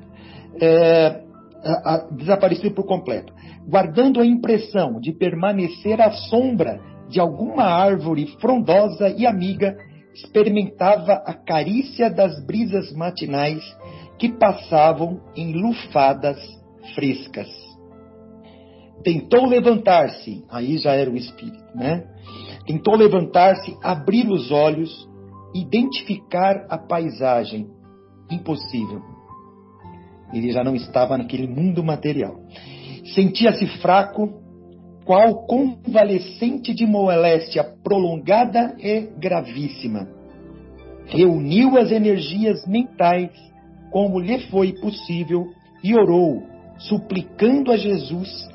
[0.61, 1.23] É,
[1.63, 3.33] a, a, desaparecido por completo
[3.67, 9.75] guardando a impressão de permanecer à sombra de alguma árvore frondosa e amiga,
[10.13, 13.63] experimentava a carícia das brisas matinais
[14.17, 16.39] que passavam em lufadas
[16.93, 17.49] frescas.
[19.03, 22.03] Tentou levantar-se, aí já era o espírito, né?
[22.65, 25.07] Tentou levantar-se, abrir os olhos,
[25.55, 27.67] identificar a paisagem.
[28.29, 29.01] Impossível.
[30.33, 32.35] Ele já não estava naquele mundo material.
[33.13, 34.41] Sentia-se fraco,
[35.05, 40.09] qual convalescente de moléstia prolongada e gravíssima.
[41.05, 43.29] Reuniu as energias mentais
[43.91, 45.45] como lhe foi possível
[45.83, 46.43] e orou,
[46.79, 48.49] suplicando a Jesus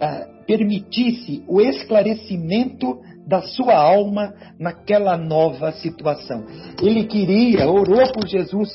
[0.00, 6.44] uh, permitisse o esclarecimento da sua alma naquela nova situação.
[6.82, 8.70] Ele queria, orou por Jesus,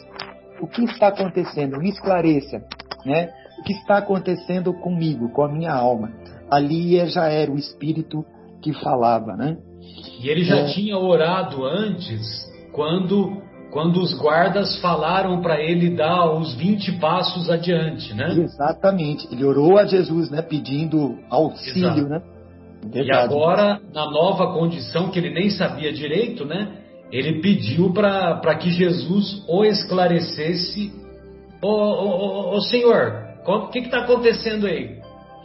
[0.62, 1.80] o que está acontecendo?
[1.80, 2.62] Me esclareça,
[3.04, 3.30] né?
[3.60, 6.12] o que está acontecendo comigo, com a minha alma.
[6.52, 8.26] Ali é, já era o Espírito
[8.62, 9.58] que falava, né?
[10.22, 10.66] E ele já é...
[10.66, 12.22] tinha orado antes,
[12.74, 18.34] quando, quando os guardas falaram para ele dar os 20 passos adiante, né?
[18.34, 19.28] Exatamente.
[19.32, 20.42] Ele orou a Jesus, né?
[20.42, 22.10] Pedindo auxílio, Exato.
[22.10, 22.22] né?
[22.86, 23.08] Verdade.
[23.08, 26.80] E agora, na nova condição que ele nem sabia direito, né?
[27.12, 30.92] Ele pediu para que Jesus o esclarecesse.
[31.62, 34.98] Ô, ô, ô, ô Senhor, o que está acontecendo aí?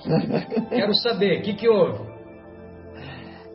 [0.70, 2.08] Quero saber, o que, que houve?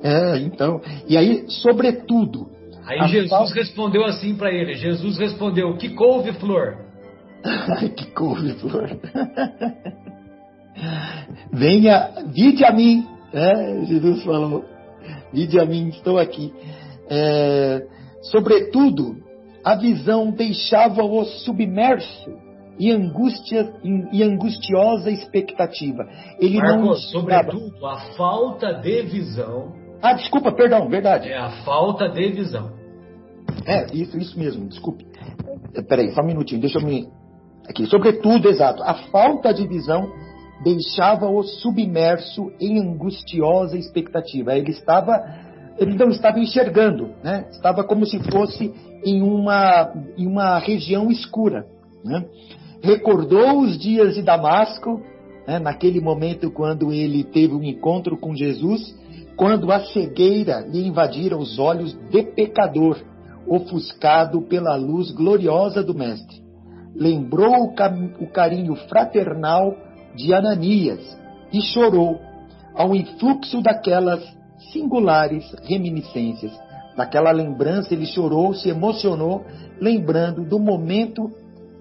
[0.04, 0.82] É, então.
[1.08, 2.52] E aí, sobretudo.
[2.86, 6.78] Aí Jesus respondeu assim para ele: Jesus respondeu: Que couve, flor?
[7.96, 8.90] que couve, flor.
[11.52, 13.13] Venha, vide a mim.
[13.34, 14.64] É, Jesus falou.
[15.34, 16.54] Vide a mim, estou aqui.
[17.10, 17.82] É,
[18.22, 19.18] sobretudo,
[19.64, 22.32] a visão deixava-o submerso
[22.80, 23.74] e, angústia,
[24.12, 26.08] e angustiosa expectativa.
[26.40, 29.74] Ele Marcos, não sobretudo, a falta de visão.
[30.02, 31.30] Ah, desculpa, perdão, verdade.
[31.30, 32.72] É a falta de visão.
[33.66, 35.06] É, isso, isso mesmo, desculpe.
[35.74, 37.08] É, peraí, só um minutinho, deixa eu me.
[37.68, 40.12] Aqui, sobretudo, exato, a falta de visão
[40.64, 44.56] deixava-o submerso em angustiosa expectativa.
[44.56, 45.24] Ele estava,
[45.78, 47.46] ele não estava enxergando, né?
[47.52, 48.74] Estava como se fosse
[49.06, 51.66] em uma, em uma região escura.
[52.04, 52.26] Né?
[52.82, 55.02] Recordou os dias de Damasco,
[55.48, 55.60] né?
[55.60, 58.96] naquele momento quando ele teve um encontro com Jesus,
[59.36, 62.98] quando a cegueira lhe invadira os olhos de pecador,
[63.48, 66.42] ofuscado pela luz gloriosa do Mestre.
[66.96, 69.76] Lembrou o, o carinho fraternal
[70.16, 71.00] de Ananias
[71.52, 72.20] e chorou
[72.74, 74.24] ao influxo daquelas
[74.72, 76.52] singulares reminiscências.
[76.98, 79.46] Naquela lembrança, ele chorou, se emocionou,
[79.80, 81.32] lembrando do momento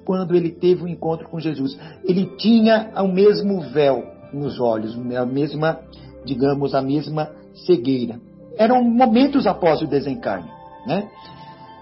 [0.04, 1.78] quando ele teve o um encontro com Jesus.
[2.04, 5.80] Ele tinha o mesmo véu nos olhos, a mesma,
[6.24, 7.30] digamos, a mesma
[7.66, 8.18] cegueira.
[8.56, 10.50] Eram momentos após o desencarne.
[10.86, 11.08] Né?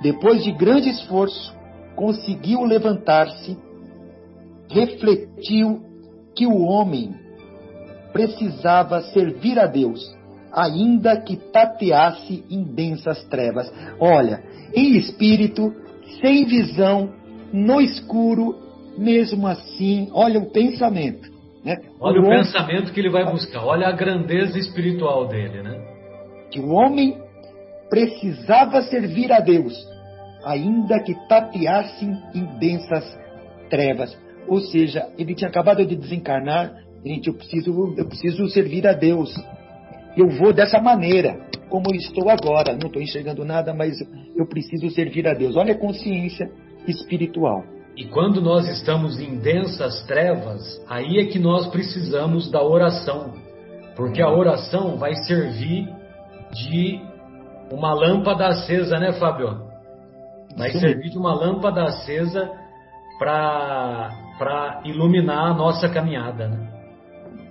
[0.02, 1.54] Depois de grande esforço,
[1.94, 3.56] conseguiu levantar-se,
[4.68, 5.89] refletiu
[6.40, 7.14] que o homem
[8.14, 10.00] precisava servir a Deus,
[10.50, 13.70] ainda que tateasse em densas trevas.
[14.00, 14.42] Olha,
[14.74, 15.70] em espírito,
[16.22, 17.12] sem visão,
[17.53, 18.57] no escuro,
[18.96, 21.29] mesmo assim, olha o pensamento.
[21.62, 21.76] Né?
[22.00, 25.79] Olha o, o homem, pensamento que ele vai buscar, olha a grandeza espiritual dele, né?
[26.50, 27.18] Que o homem
[27.90, 29.74] precisava servir a Deus,
[30.42, 33.05] ainda que tateasse em densas
[33.68, 34.18] trevas.
[34.50, 36.74] Ou seja, ele tinha acabado de desencarnar.
[37.06, 39.32] Gente, eu preciso, eu preciso servir a Deus.
[40.16, 42.72] Eu vou dessa maneira, como estou agora.
[42.72, 43.96] Não estou enxergando nada, mas
[44.34, 45.54] eu preciso servir a Deus.
[45.54, 46.50] Olha a consciência
[46.88, 47.62] espiritual.
[47.96, 53.32] E quando nós estamos em densas trevas, aí é que nós precisamos da oração.
[53.94, 55.88] Porque a oração vai servir
[56.52, 57.00] de
[57.70, 59.60] uma lâmpada acesa, né, Fábio?
[60.56, 60.80] Vai Sim.
[60.80, 62.50] servir de uma lâmpada acesa
[63.16, 64.19] para
[64.85, 66.48] iluminar a nossa caminhada.
[66.48, 66.68] Né?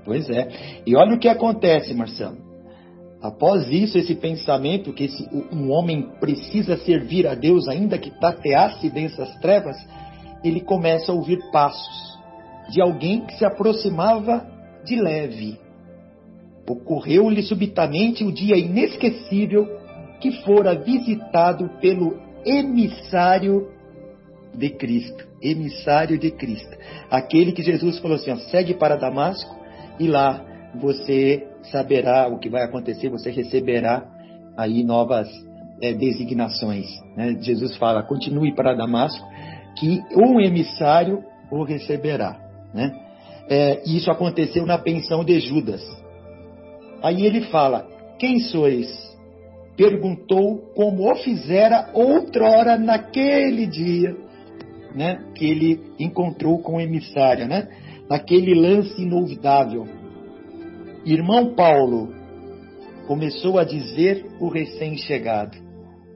[0.06, 0.82] Pois é.
[0.86, 2.38] E olha o que acontece, Marcelo.
[3.22, 8.90] Após isso, esse pensamento que esse, um homem precisa servir a Deus, ainda que tateasse
[8.90, 9.76] dessas trevas,
[10.44, 12.18] ele começa a ouvir passos
[12.70, 14.48] de alguém que se aproximava
[14.86, 15.60] de leve.
[16.68, 19.68] Ocorreu-lhe subitamente o dia inesquecível
[20.22, 23.68] que fora visitado pelo emissário
[24.54, 26.76] de Cristo, emissário de Cristo.
[27.10, 29.56] Aquele que Jesus falou assim: ó, segue para Damasco
[30.00, 34.06] e lá você saberá o que vai acontecer, você receberá
[34.58, 35.28] aí novas
[35.82, 36.86] é, designações.
[37.16, 37.38] Né?
[37.42, 39.26] Jesus fala: continue para Damasco,
[39.78, 42.38] que um emissário o receberá.
[42.74, 42.92] Né?
[43.50, 45.82] É, isso aconteceu na pensão de Judas.
[47.02, 47.88] Aí ele fala:
[48.20, 49.10] Quem sois?
[49.76, 54.14] Perguntou como o fizera outrora naquele dia
[54.96, 57.68] né, que ele encontrou com o emissário, né,
[58.10, 59.88] naquele lance inolvidável.
[61.06, 62.14] Irmão Paulo
[63.08, 65.58] começou a dizer o recém-chegado.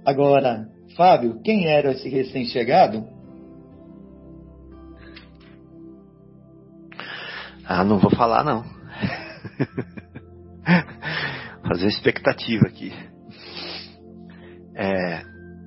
[0.06, 3.08] Agora, Fábio, quem era esse recém-chegado?
[7.66, 8.64] Ah, não vou falar não.
[11.68, 12.92] Fazer expectativa aqui.
[14.76, 15.22] É,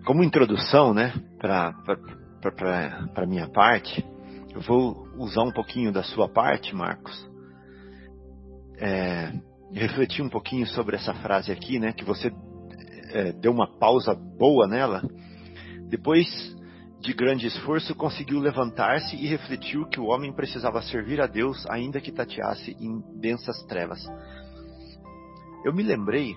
[0.05, 1.73] como introdução, né, para
[2.41, 4.05] para minha parte,
[4.55, 7.29] eu vou usar um pouquinho da sua parte, Marcos.
[8.79, 9.33] É,
[9.73, 11.93] refletir um pouquinho sobre essa frase aqui, né?
[11.93, 12.33] Que você
[13.11, 15.03] é, deu uma pausa boa nela.
[15.89, 16.27] Depois
[17.01, 22.01] de grande esforço, conseguiu levantar-se e refletiu que o homem precisava servir a Deus, ainda
[22.01, 24.01] que tateasse em densas trevas.
[25.65, 26.35] Eu me lembrei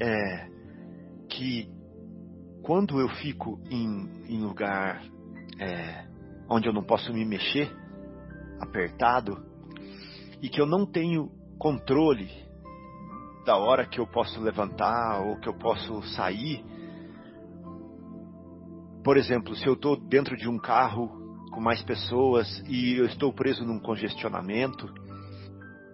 [0.00, 0.48] é,
[1.28, 1.75] que
[2.66, 5.00] quando eu fico em, em lugar
[5.56, 6.04] é,
[6.50, 7.72] onde eu não posso me mexer,
[8.60, 9.40] apertado,
[10.42, 12.28] e que eu não tenho controle
[13.44, 16.64] da hora que eu posso levantar ou que eu posso sair.
[19.04, 21.08] Por exemplo, se eu estou dentro de um carro
[21.52, 24.92] com mais pessoas e eu estou preso num congestionamento,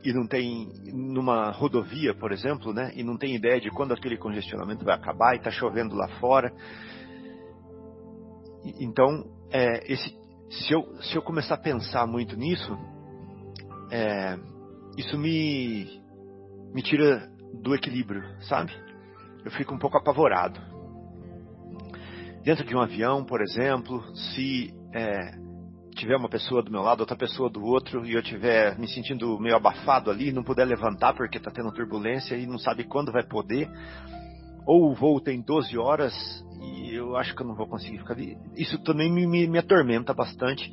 [0.03, 2.93] e não tem numa rodovia, por exemplo, né?
[2.95, 6.53] E não tem ideia de quando aquele congestionamento vai acabar e está chovendo lá fora.
[8.81, 10.17] Então, é, esse,
[10.51, 12.77] se, eu, se eu começar a pensar muito nisso,
[13.91, 14.39] é,
[14.97, 16.01] isso me,
[16.75, 17.31] me tira
[17.63, 18.73] do equilíbrio, sabe?
[19.45, 20.61] Eu fico um pouco apavorado.
[22.43, 25.37] Dentro de um avião, por exemplo, se é,
[25.95, 29.39] tiver uma pessoa do meu lado, outra pessoa do outro, e eu estiver me sentindo
[29.39, 33.23] meio abafado ali, não puder levantar porque está tendo turbulência e não sabe quando vai
[33.23, 33.71] poder,
[34.67, 36.15] ou o voo tem 12 horas
[36.61, 38.37] e eu acho que eu não vou conseguir ficar ali.
[38.57, 40.73] Isso também me, me, me atormenta bastante.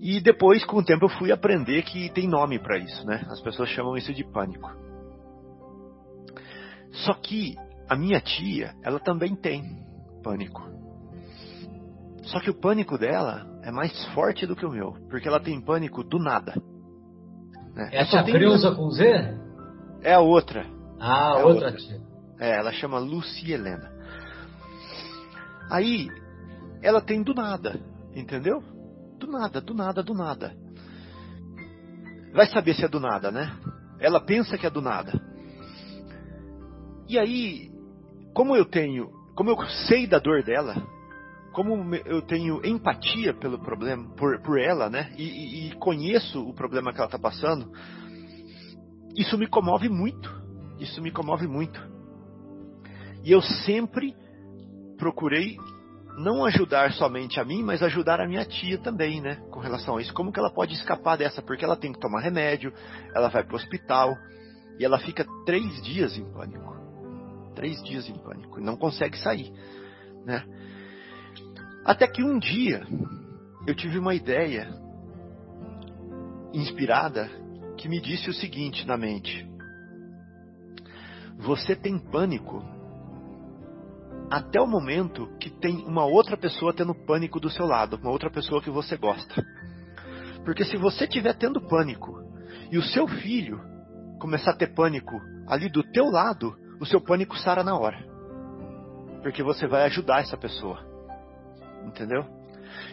[0.00, 3.24] E depois, com o tempo, eu fui aprender que tem nome para isso, né?
[3.28, 4.70] As pessoas chamam isso de pânico.
[6.90, 7.56] Só que
[7.88, 9.62] a minha tia, ela também tem
[10.22, 10.62] pânico.
[12.24, 15.60] Só que o pânico dela é mais forte do que o meu, porque ela tem
[15.60, 16.54] pânico do nada.
[17.74, 17.90] Né?
[17.98, 19.04] A tia Creuza com Z?
[20.02, 20.66] É a outra.
[21.00, 22.00] Ah, é outra, outra tia.
[22.38, 23.90] É, ela chama Lucy Helena.
[25.70, 26.08] Aí,
[26.82, 27.80] ela tem do nada,
[28.14, 28.62] entendeu?
[29.18, 30.52] Do nada, do nada, do nada.
[32.34, 33.56] Vai saber se é do nada, né?
[34.00, 35.12] Ela pensa que é do nada.
[37.08, 37.70] E aí,
[38.34, 40.74] como eu tenho, como eu sei da dor dela,
[41.52, 45.12] como eu tenho empatia pelo problema, por, por ela, né?
[45.16, 47.70] E, e, conheço o problema que ela está passando,
[49.14, 50.42] isso me comove muito.
[50.78, 51.80] Isso me comove muito.
[53.22, 54.16] E eu sempre
[54.96, 55.56] procurei
[56.18, 59.36] não ajudar somente a mim, mas ajudar a minha tia também, né?
[59.50, 60.12] Com relação a isso.
[60.12, 61.42] Como que ela pode escapar dessa?
[61.42, 62.72] Porque ela tem que tomar remédio,
[63.14, 64.14] ela vai para o hospital
[64.78, 66.72] e ela fica três dias em pânico.
[67.54, 69.52] Três dias em pânico e não consegue sair,
[70.24, 70.42] né?
[71.84, 72.86] Até que um dia
[73.66, 74.68] eu tive uma ideia
[76.52, 77.28] inspirada
[77.76, 79.48] que me disse o seguinte na mente:
[81.38, 82.62] Você tem pânico
[84.30, 88.30] até o momento que tem uma outra pessoa tendo pânico do seu lado, uma outra
[88.30, 89.44] pessoa que você gosta.
[90.44, 92.22] Porque se você estiver tendo pânico
[92.70, 93.60] e o seu filho
[94.20, 97.98] começar a ter pânico ali do teu lado, o seu pânico sara na hora.
[99.20, 100.91] Porque você vai ajudar essa pessoa.
[101.86, 102.24] Entendeu?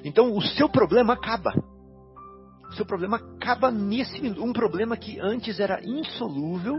[0.04, 1.54] Então o seu problema acaba.
[2.70, 6.76] O seu problema acaba nesse um problema que antes era insolúvel,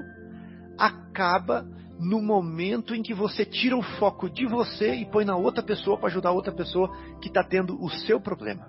[0.79, 1.67] acaba
[1.99, 5.99] no momento em que você tira o foco de você e põe na outra pessoa
[5.99, 6.91] para ajudar a outra pessoa
[7.21, 8.69] que está tendo o seu problema.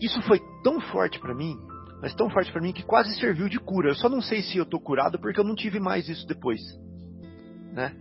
[0.00, 1.58] Isso foi tão forte para mim,
[2.00, 3.88] mas tão forte para mim que quase serviu de cura.
[3.88, 6.60] Eu só não sei se eu estou curado porque eu não tive mais isso depois,
[7.72, 7.96] né?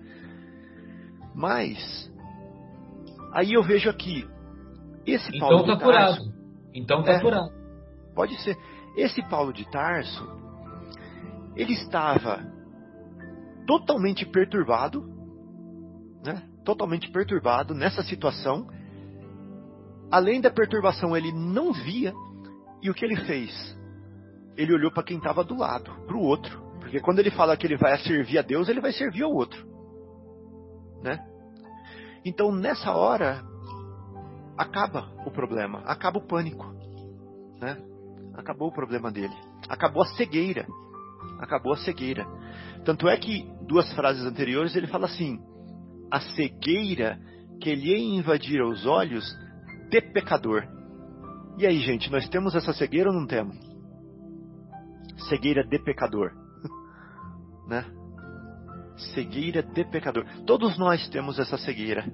[1.34, 2.12] Mas
[3.34, 4.28] Aí eu vejo aqui,
[5.06, 6.34] esse Paulo então tá de Tarso, curado.
[6.74, 7.52] Então tá é, curado.
[8.16, 8.56] Pode ser.
[8.96, 10.24] Esse Paulo de Tarso,
[11.56, 12.40] ele estava
[13.66, 15.04] totalmente perturbado,
[16.24, 16.48] né?
[16.64, 18.68] Totalmente perturbado nessa situação.
[20.12, 22.14] Além da perturbação, ele não via.
[22.84, 23.78] E o que ele fez?
[24.56, 26.62] Ele olhou para quem estava do lado, para o outro.
[26.80, 29.66] Porque quando ele fala que ele vai servir a Deus, ele vai servir ao outro.
[31.02, 31.18] Né?
[32.26, 33.44] Então, nessa hora,
[34.58, 36.66] acaba o problema, acaba o pânico,
[37.60, 37.78] né?
[38.36, 39.36] Acabou o problema dele,
[39.70, 40.66] acabou a cegueira,
[41.40, 42.26] acabou a cegueira.
[42.84, 45.40] Tanto é que duas frases anteriores ele fala assim:
[46.10, 47.20] a cegueira
[47.62, 49.26] que lhe invadir os olhos
[49.90, 50.64] de pecador.
[51.58, 53.56] E aí, gente, nós temos essa cegueira ou não temos?
[55.30, 56.32] Cegueira de pecador,
[57.68, 57.86] né?
[58.98, 60.26] Cegueira de pecador.
[60.46, 62.06] Todos nós temos essa cegueira.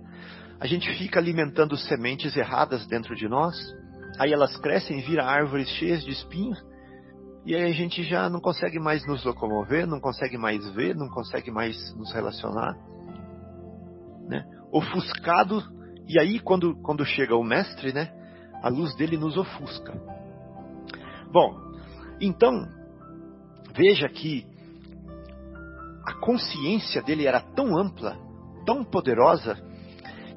[0.59, 3.55] A gente fica alimentando sementes erradas dentro de nós,
[4.19, 6.61] aí elas crescem, viram árvores cheias de espinhos,
[7.45, 11.07] e aí a gente já não consegue mais nos locomover, não consegue mais ver, não
[11.09, 12.75] consegue mais nos relacionar.
[14.27, 14.45] Né?
[14.71, 15.63] Ofuscado,
[16.07, 18.11] e aí quando, quando chega o mestre, né,
[18.61, 19.93] a luz dele nos ofusca.
[21.32, 21.55] Bom,
[22.19, 22.67] então,
[23.73, 24.45] veja que
[26.10, 28.18] a consciência dele era tão ampla,
[28.66, 29.55] tão poderosa,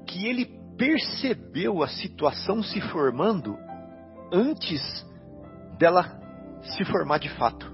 [0.07, 0.45] que ele
[0.77, 3.57] percebeu a situação se formando
[4.31, 4.83] antes
[5.79, 6.21] dela
[6.77, 7.73] se formar de fato.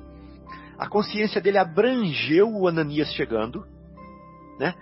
[0.79, 3.67] A consciência dele abrangeu o Ananias chegando,
[4.61, 4.75] né?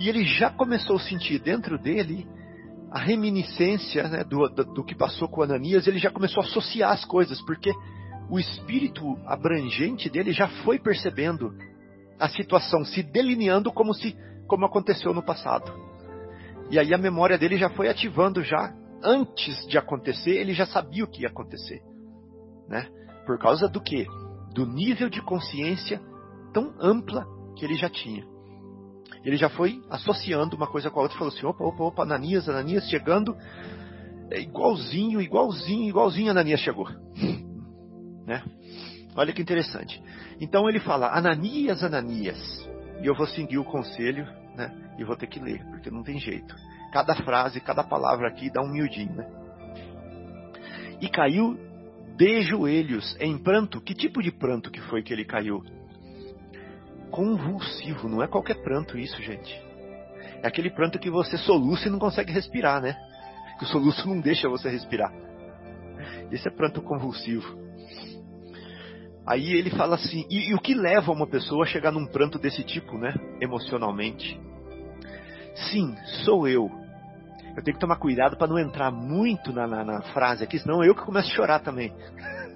[0.00, 2.26] E ele já começou a sentir dentro dele
[2.90, 5.86] a reminiscência né, do, do, do, que passou com Ananias.
[5.86, 7.70] Ele já começou a associar as coisas, porque
[8.28, 11.54] o espírito abrangente dele já foi percebendo
[12.18, 15.72] a situação se delineando como se como aconteceu no passado.
[16.70, 21.04] E aí a memória dele já foi ativando já antes de acontecer, ele já sabia
[21.04, 21.80] o que ia acontecer,
[22.68, 22.88] né?
[23.24, 24.06] Por causa do que?
[24.54, 26.00] Do nível de consciência
[26.52, 28.26] tão ampla que ele já tinha.
[29.24, 32.48] Ele já foi associando uma coisa com a outra, falou assim: opa, opa, opa, Ananias,
[32.48, 33.36] Ananias chegando,
[34.30, 36.88] é igualzinho, igualzinho, igualzinho Ananias chegou,
[38.26, 38.42] né?
[39.16, 40.02] Olha que interessante.
[40.40, 42.68] Então ele fala, Ananias, Ananias.
[43.02, 44.70] E eu vou seguir o conselho, né?
[44.98, 46.54] E vou ter que ler, porque não tem jeito.
[46.92, 49.26] Cada frase, cada palavra aqui dá um miudinho, né?
[51.00, 51.58] E caiu
[52.16, 53.80] de joelhos em pranto.
[53.80, 55.62] Que tipo de pranto que foi que ele caiu?
[57.10, 59.62] Convulsivo, não é qualquer pranto isso, gente.
[60.42, 62.96] É aquele pranto que você soluça e não consegue respirar, né?
[63.58, 65.12] Que o soluço não deixa você respirar.
[66.30, 67.66] Esse é pranto convulsivo.
[69.26, 72.38] Aí ele fala assim, e, e, o que leva uma pessoa a chegar num pranto
[72.38, 73.12] desse tipo, né?
[73.40, 74.40] Emocionalmente?
[75.54, 76.70] Sim, sou eu.
[77.56, 80.84] Eu tenho que tomar cuidado para não entrar muito na, na, na, frase aqui, senão
[80.84, 81.92] eu que começo a chorar também.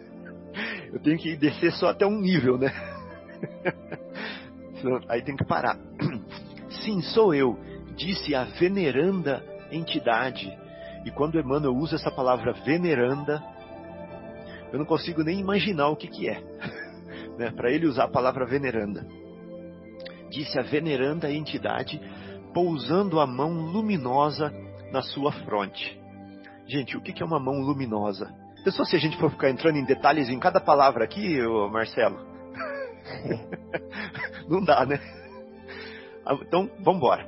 [0.93, 2.73] Eu tenho que descer só até um nível, né?
[5.09, 5.79] Aí tem que parar.
[6.83, 7.57] Sim, sou eu,
[7.95, 9.41] disse a veneranda
[9.71, 10.53] entidade.
[11.05, 13.41] E quando Emmanuel usa essa palavra veneranda,
[14.73, 16.41] eu não consigo nem imaginar o que, que é.
[17.39, 17.51] né?
[17.51, 19.07] Para ele usar a palavra veneranda.
[20.31, 22.01] Disse a veneranda entidade,
[22.55, 24.53] pousando a mão luminosa
[24.93, 25.99] na sua fronte.
[26.67, 28.33] Gente, o que, que é uma mão luminosa?
[28.65, 31.41] Pensou se a gente for ficar entrando em detalhes em cada palavra aqui,
[31.71, 32.19] Marcelo?
[34.49, 35.01] não dá, né?
[36.25, 37.27] Ah, então, vamos embora.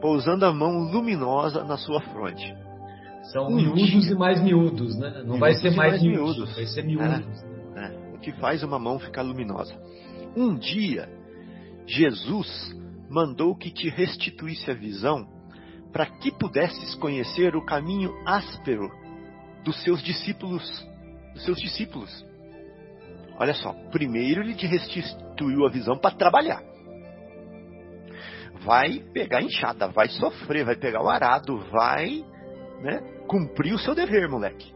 [0.00, 2.63] Pousando a mão luminosa na sua fronte.
[3.32, 5.10] São miúdos e mais miúdos, né?
[5.18, 7.42] Não miúdos vai ser mais, mais miúdos, miúdos, vai ser miúdos.
[7.76, 9.74] É, é, o que faz uma mão ficar luminosa.
[10.36, 11.08] Um dia,
[11.86, 12.74] Jesus
[13.08, 15.26] mandou que te restituísse a visão
[15.92, 18.90] para que pudesses conhecer o caminho áspero
[19.64, 20.86] dos seus discípulos,
[21.32, 22.26] dos seus discípulos.
[23.38, 26.62] Olha só, primeiro ele te restituiu a visão para trabalhar.
[28.64, 32.24] Vai pegar enxada, vai sofrer, vai pegar o arado, vai
[32.82, 34.72] né, cumprir o seu dever, moleque.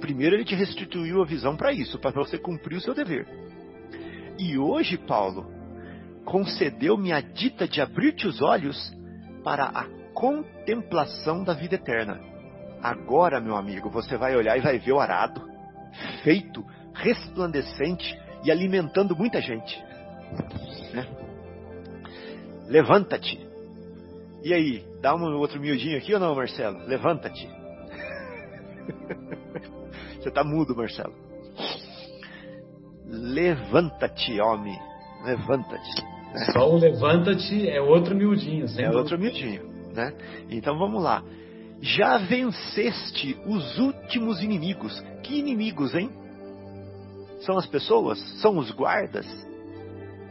[0.00, 3.26] Primeiro ele te restituiu a visão para isso, para você cumprir o seu dever.
[4.38, 5.50] E hoje, Paulo,
[6.24, 8.94] concedeu-me a dita de abrir-te os olhos
[9.42, 12.20] para a contemplação da vida eterna.
[12.82, 15.42] Agora, meu amigo, você vai olhar e vai ver o arado,
[16.22, 19.82] feito, resplandecente e alimentando muita gente.
[20.92, 21.06] Né?
[22.68, 23.47] Levanta-te.
[24.42, 26.78] E aí, dá um outro miudinho aqui ou não, Marcelo?
[26.86, 27.48] Levanta-te.
[30.18, 31.14] Você tá mudo, Marcelo.
[33.06, 34.78] Levanta-te, homem.
[35.24, 36.06] Levanta-te.
[36.52, 38.64] Só o levanta-te é outro miudinho.
[38.64, 38.96] é dúvida.
[38.96, 40.12] outro miudinho, né?
[40.50, 41.22] Então vamos lá.
[41.80, 45.00] Já venceste os últimos inimigos.
[45.22, 46.10] Que inimigos, hein?
[47.40, 48.18] São as pessoas?
[48.40, 49.26] São os guardas?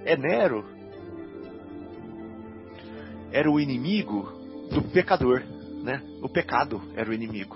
[0.06, 0.64] É Nero?
[3.38, 4.24] Era o inimigo
[4.72, 5.44] do pecador,
[5.84, 6.02] né?
[6.24, 7.56] O pecado era o inimigo,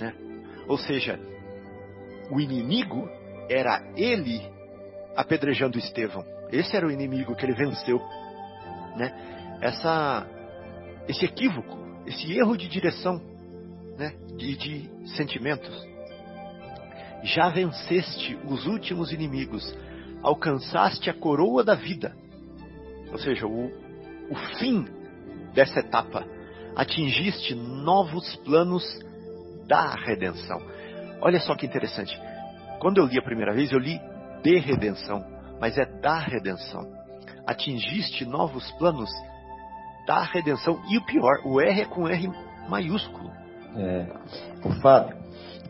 [0.00, 0.14] né?
[0.66, 1.20] Ou seja,
[2.30, 3.06] o inimigo
[3.50, 4.40] era ele
[5.14, 6.24] apedrejando Estevão.
[6.50, 8.00] Esse era o inimigo que ele venceu,
[8.96, 9.58] né?
[9.60, 10.26] Essa,
[11.06, 11.76] esse equívoco,
[12.06, 13.20] esse erro de direção,
[13.98, 14.14] né?
[14.38, 15.86] De, de sentimentos.
[17.24, 19.76] Já venceste os últimos inimigos,
[20.22, 22.16] alcançaste a coroa da vida,
[23.12, 23.83] ou seja, o,
[24.30, 24.86] o fim
[25.54, 26.24] dessa etapa,
[26.76, 28.84] atingiste novos planos
[29.66, 30.60] da redenção.
[31.20, 32.18] Olha só que interessante.
[32.80, 33.98] Quando eu li a primeira vez, eu li
[34.42, 35.24] de redenção,
[35.60, 36.86] mas é da redenção.
[37.46, 39.10] Atingiste novos planos
[40.06, 40.80] da redenção.
[40.90, 42.28] E o pior, o R é com R
[42.68, 43.30] maiúsculo.
[43.76, 44.06] É.
[44.64, 45.16] O Fábio,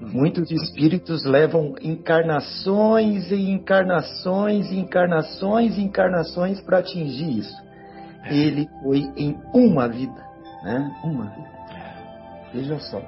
[0.00, 7.64] muitos espíritos levam encarnações e encarnações e encarnações e encarnações para atingir isso.
[8.24, 8.34] É.
[8.34, 10.24] Ele foi em uma vida,
[10.62, 11.00] né?
[11.04, 11.54] Uma vida.
[12.52, 12.98] Veja só.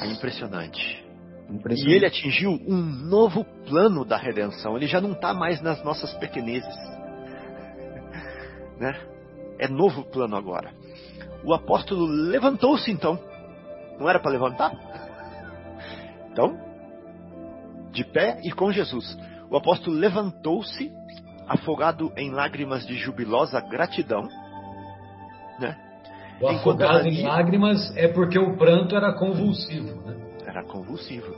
[0.00, 1.04] É impressionante.
[1.50, 1.90] impressionante.
[1.90, 4.76] E ele atingiu um novo plano da redenção.
[4.76, 6.76] Ele já não está mais nas nossas pequenezes.
[8.78, 8.98] Né?
[9.58, 10.72] É novo plano agora.
[11.44, 13.18] O apóstolo levantou-se então.
[13.98, 14.72] Não era para levantar?
[16.30, 16.58] Então,
[17.92, 19.18] de pé e com Jesus.
[19.50, 20.90] O apóstolo levantou-se,
[21.46, 24.28] afogado em lágrimas de jubilosa gratidão,
[25.58, 25.76] né?
[26.40, 30.16] O afogado em lágrimas é porque o pranto era convulsivo, né?
[30.44, 31.34] Era convulsivo.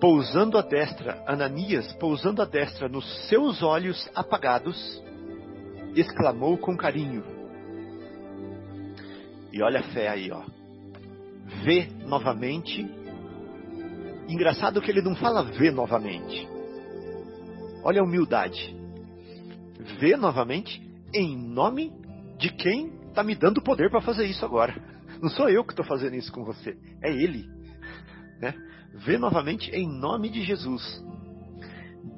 [0.00, 5.02] Pousando a destra, Ananias, pousando a destra nos seus olhos apagados,
[5.94, 7.22] exclamou com carinho.
[9.52, 10.42] E olha a fé aí, ó.
[11.64, 12.88] Vê novamente.
[14.28, 16.48] Engraçado que ele não fala vê novamente.
[17.82, 18.76] Olha a humildade.
[19.98, 20.82] Vê novamente
[21.14, 21.92] em nome
[22.36, 24.80] de quem está me dando poder para fazer isso agora.
[25.20, 27.48] Não sou eu que estou fazendo isso com você, é Ele.
[28.40, 28.54] Né?
[28.94, 31.04] Vê novamente em nome de Jesus.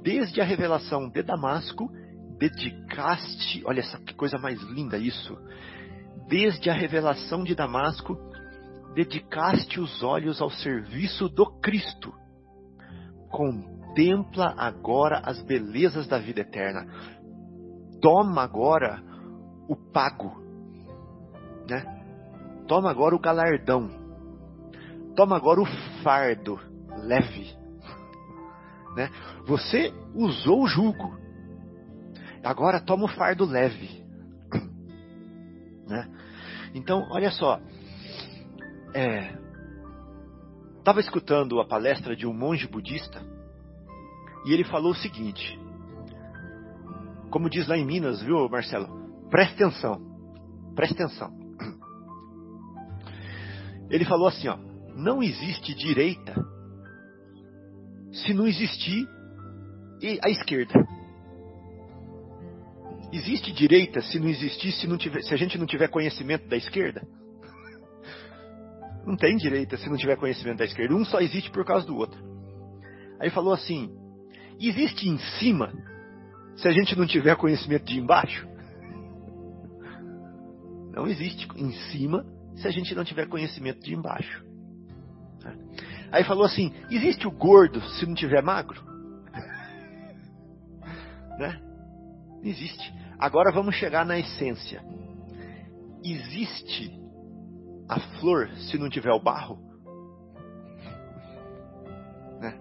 [0.02, 1.90] desde a revelação de Damasco,
[2.38, 5.36] dedicaste, olha essa que coisa mais linda isso.
[6.28, 8.16] Desde a revelação de Damasco,
[8.94, 12.12] dedicaste os olhos ao serviço do Cristo.
[13.30, 16.86] Contempla agora as belezas da vida eterna.
[18.00, 19.02] Toma agora
[19.68, 20.39] o pago,
[21.70, 21.84] né?
[22.66, 23.88] Toma agora o galardão.
[25.14, 25.66] Toma agora o
[26.02, 26.58] fardo
[26.98, 27.56] leve,
[28.96, 29.10] né?
[29.46, 31.18] Você usou o jugo.
[32.42, 34.04] Agora toma o fardo leve,
[35.86, 36.08] né?
[36.74, 37.60] Então, olha só,
[38.94, 39.36] é,
[40.78, 43.20] estava escutando a palestra de um monge budista
[44.46, 45.58] e ele falou o seguinte:
[47.30, 49.28] como diz lá em Minas, viu, Marcelo?
[49.28, 50.00] Preste atenção,
[50.74, 51.39] preste atenção.
[53.90, 54.56] Ele falou assim: ó,
[54.94, 56.34] não existe direita
[58.12, 59.06] se não existir
[60.22, 60.74] a esquerda.
[63.12, 66.56] Existe direita se não existir, se, não tiver, se a gente não tiver conhecimento da
[66.56, 67.02] esquerda?
[69.04, 70.94] Não tem direita se não tiver conhecimento da esquerda.
[70.94, 72.20] Um só existe por causa do outro.
[73.18, 73.90] Aí falou assim:
[74.60, 75.72] existe em cima
[76.56, 78.46] se a gente não tiver conhecimento de embaixo?
[80.92, 82.24] Não existe em cima
[82.60, 84.44] se a gente não tiver conhecimento de embaixo.
[86.12, 88.82] Aí falou assim: existe o gordo se não tiver magro?
[91.38, 91.60] né?
[92.42, 92.92] Existe.
[93.18, 94.82] Agora vamos chegar na essência.
[96.02, 96.98] Existe
[97.88, 99.58] a flor se não tiver o barro?
[102.40, 102.58] Né?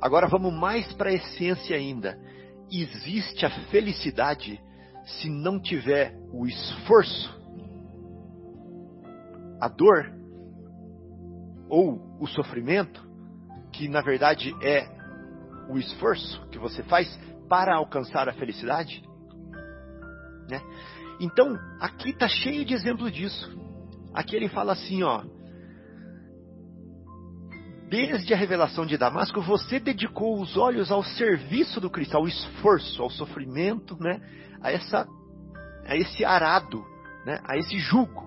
[0.00, 2.18] Agora vamos mais para a essência ainda.
[2.70, 4.60] Existe a felicidade
[5.04, 7.35] se não tiver o esforço?
[9.60, 10.12] A dor?
[11.68, 13.04] Ou o sofrimento?
[13.72, 14.88] Que na verdade é
[15.68, 17.08] o esforço que você faz
[17.48, 19.02] para alcançar a felicidade?
[20.48, 20.60] Né?
[21.20, 23.56] Então, aqui está cheio de exemplo disso.
[24.12, 25.22] Aqui ele fala assim, ó.
[27.88, 33.00] Desde a revelação de Damasco, você dedicou os olhos ao serviço do Cristo, ao esforço,
[33.02, 34.20] ao sofrimento, né?
[34.60, 35.06] A essa,
[35.86, 36.84] a esse arado,
[37.24, 37.40] né?
[37.44, 38.26] A esse jugo.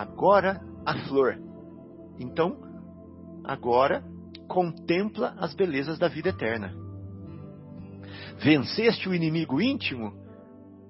[0.00, 1.38] Agora a flor.
[2.18, 2.56] Então,
[3.44, 4.04] agora
[4.48, 6.74] contempla as belezas da vida eterna.
[8.42, 10.12] Venceste o inimigo íntimo,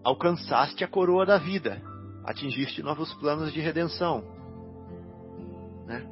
[0.05, 1.83] alcançaste a coroa da vida
[2.29, 4.23] atingiste novos planos de redenção.
[5.87, 6.07] Né?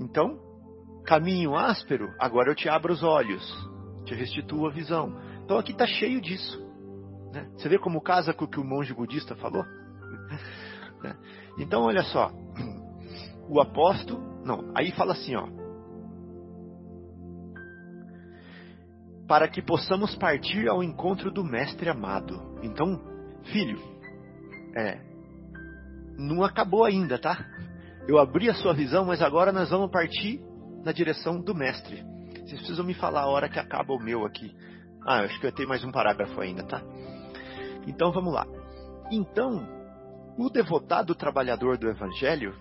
[0.00, 0.40] Então,
[1.04, 3.44] caminho áspero, agora eu te abro os olhos,
[4.06, 5.14] te restituo a visão.
[5.44, 6.58] Então aqui está cheio disso.
[7.30, 7.46] Né?
[7.56, 9.64] Você vê como casa com o que o monge budista falou?
[11.02, 11.16] Né?
[11.58, 12.30] então, olha só.
[13.48, 14.20] O apóstolo.
[14.44, 15.48] Não, aí fala assim, ó.
[19.26, 22.58] Para que possamos partir ao encontro do Mestre amado.
[22.62, 23.00] Então,
[23.44, 23.78] filho,
[24.76, 25.00] é.
[26.18, 27.46] Não acabou ainda, tá?
[28.08, 30.40] Eu abri a sua visão, mas agora nós vamos partir
[30.84, 32.02] na direção do mestre.
[32.32, 34.54] Vocês precisam me falar a hora que acaba o meu aqui.
[35.06, 36.82] Ah, acho que eu tenho mais um parágrafo ainda, tá?
[37.86, 38.46] Então vamos lá.
[39.10, 39.66] Então,
[40.38, 42.54] o devotado trabalhador do Evangelho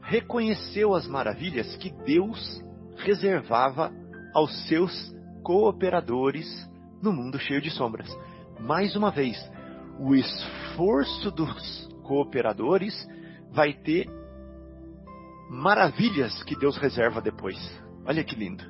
[0.00, 2.64] reconheceu as maravilhas que Deus
[2.96, 3.92] reservava
[4.32, 6.46] aos seus cooperadores
[7.02, 8.08] no mundo cheio de sombras.
[8.58, 9.36] Mais uma vez,
[10.00, 12.94] o esforço dos cooperadores
[13.50, 14.08] vai ter
[15.50, 17.58] maravilhas que Deus reserva depois.
[18.06, 18.64] Olha que lindo.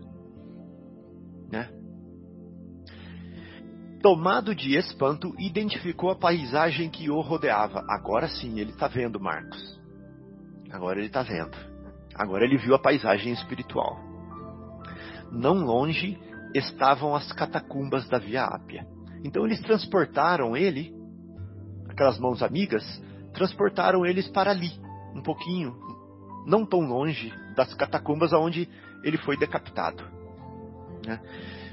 [1.52, 1.70] Né?
[4.03, 7.84] Tomado de espanto, identificou a paisagem que o rodeava.
[7.88, 9.80] Agora sim, ele está vendo, Marcos.
[10.70, 11.57] Agora ele está vendo.
[12.14, 13.99] Agora ele viu a paisagem espiritual.
[15.32, 16.18] Não longe
[16.55, 18.86] estavam as catacumbas da Via Ápia.
[19.24, 20.94] Então eles transportaram ele
[21.88, 22.84] aquelas mãos amigas,
[23.34, 24.70] transportaram eles para ali,
[25.12, 25.76] um pouquinho,
[26.46, 28.68] não tão longe das catacumbas aonde
[29.03, 30.05] ele foi decapitado.
[31.07, 31.20] Né?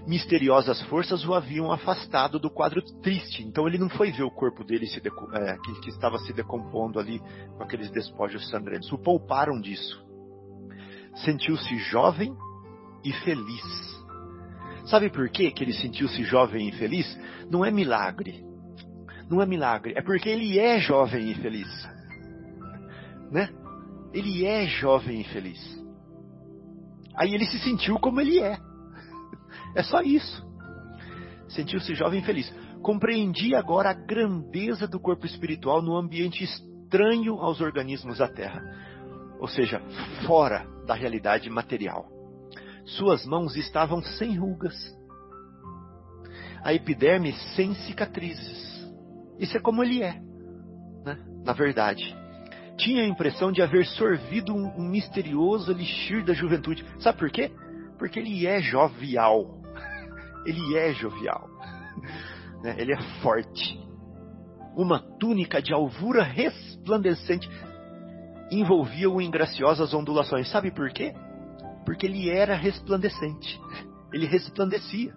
[0.07, 4.63] Misteriosas forças o haviam afastado do quadro triste, então ele não foi ver o corpo
[4.63, 7.19] dele é, que, que estava se decompondo ali
[7.57, 8.91] com aqueles despojos sangrentos.
[8.91, 10.03] O pouparam disso.
[11.23, 12.35] Sentiu-se jovem
[13.03, 13.95] e feliz.
[14.85, 17.17] Sabe por quê que ele sentiu-se jovem e feliz?
[17.49, 18.45] Não é milagre
[19.29, 21.67] não é milagre, é porque ele é jovem e feliz.
[23.31, 23.49] Né?
[24.13, 25.83] Ele é jovem e feliz.
[27.15, 28.57] Aí ele se sentiu como ele é.
[29.75, 30.45] É só isso.
[31.47, 32.51] Sentiu-se jovem e feliz.
[32.81, 38.61] Compreendi agora a grandeza do corpo espiritual no ambiente estranho aos organismos da Terra.
[39.39, 39.81] Ou seja,
[40.25, 42.07] fora da realidade material.
[42.85, 44.75] Suas mãos estavam sem rugas,
[46.63, 48.85] a epiderme sem cicatrizes.
[49.39, 50.21] Isso é como ele é,
[51.03, 51.17] né?
[51.43, 52.15] na verdade.
[52.77, 56.85] Tinha a impressão de haver sorvido um, um misterioso elixir da juventude.
[56.99, 57.51] Sabe por quê?
[57.97, 59.61] Porque ele é jovial.
[60.45, 61.49] Ele é jovial.
[62.63, 62.73] Né?
[62.79, 63.79] Ele é forte.
[64.75, 67.47] Uma túnica de alvura resplandecente
[68.49, 70.49] envolvia-o em graciosas ondulações.
[70.49, 71.13] Sabe por quê?
[71.85, 73.59] Porque ele era resplandecente.
[74.11, 75.13] Ele resplandecia.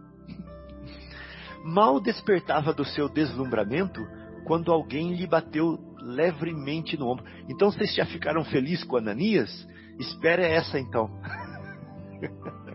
[1.65, 4.07] Mal despertava do seu deslumbramento
[4.45, 7.25] quando alguém lhe bateu levemente no ombro.
[7.49, 9.67] Então vocês já ficaram felizes com Ananias?
[9.99, 11.11] Espera essa então.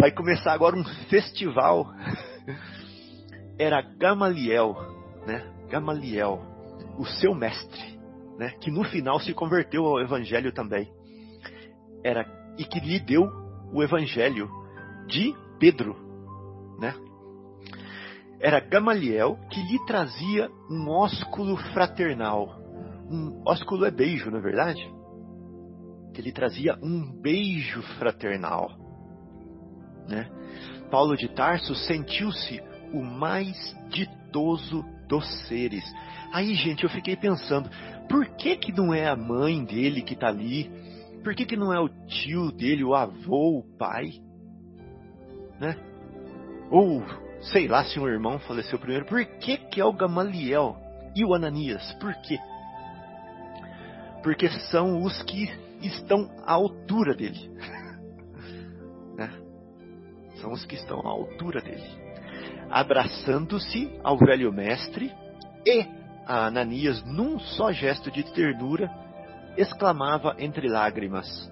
[0.00, 1.92] Vai começar agora um festival.
[3.60, 4.74] Era Gamaliel,
[5.26, 5.46] né?
[5.68, 6.40] Gamaliel,
[6.98, 8.00] o seu mestre,
[8.38, 8.48] né?
[8.62, 10.90] Que no final se converteu ao evangelho também.
[12.02, 12.24] Era
[12.56, 13.30] e que lhe deu
[13.74, 14.48] o evangelho
[15.06, 15.94] de Pedro,
[16.80, 16.94] né?
[18.40, 22.58] Era Gamaliel que lhe trazia um ósculo fraternal.
[23.06, 24.80] Um ósculo é beijo, não é verdade?
[26.14, 28.79] Que lhe trazia um beijo fraternal.
[30.10, 30.28] Né?
[30.90, 32.60] Paulo de Tarso sentiu-se
[32.92, 35.84] o mais ditoso dos seres.
[36.32, 37.70] Aí, gente, eu fiquei pensando,
[38.08, 40.70] por que que não é a mãe dele que está ali?
[41.22, 44.10] Por que que não é o tio dele, o avô, o pai?
[45.60, 45.76] Né?
[46.70, 47.04] Ou
[47.42, 50.76] sei lá se um irmão faleceu primeiro, por que, que é o Gamaliel
[51.14, 51.92] e o Ananias?
[51.94, 52.38] Por quê?
[54.22, 55.50] Porque são os que
[55.82, 57.50] estão à altura dele.
[60.40, 61.84] São os que estão à altura dele.
[62.70, 65.12] Abraçando-se ao velho mestre
[65.66, 65.86] e
[66.26, 68.90] a Ananias, num só gesto de ternura,
[69.56, 71.50] exclamava entre lágrimas: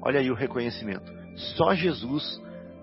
[0.00, 1.12] Olha aí o reconhecimento.
[1.56, 2.40] Só Jesus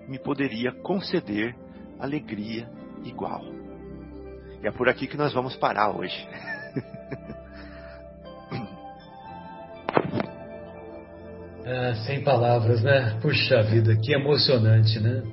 [0.07, 1.55] me poderia conceder
[1.99, 2.69] alegria
[3.03, 3.43] igual.
[4.61, 6.27] E é por aqui que nós vamos parar hoje.
[11.66, 13.18] Ah, sem palavras, né?
[13.22, 15.24] Puxa vida, que emocionante, né?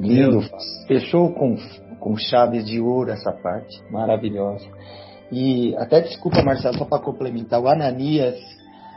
[0.00, 0.40] Lindo.
[0.88, 1.56] Fechou com,
[2.00, 3.82] com chaves de ouro essa parte.
[3.90, 4.66] Maravilhosa.
[5.30, 8.38] E até desculpa, Marcelo, só para complementar, o Ananias,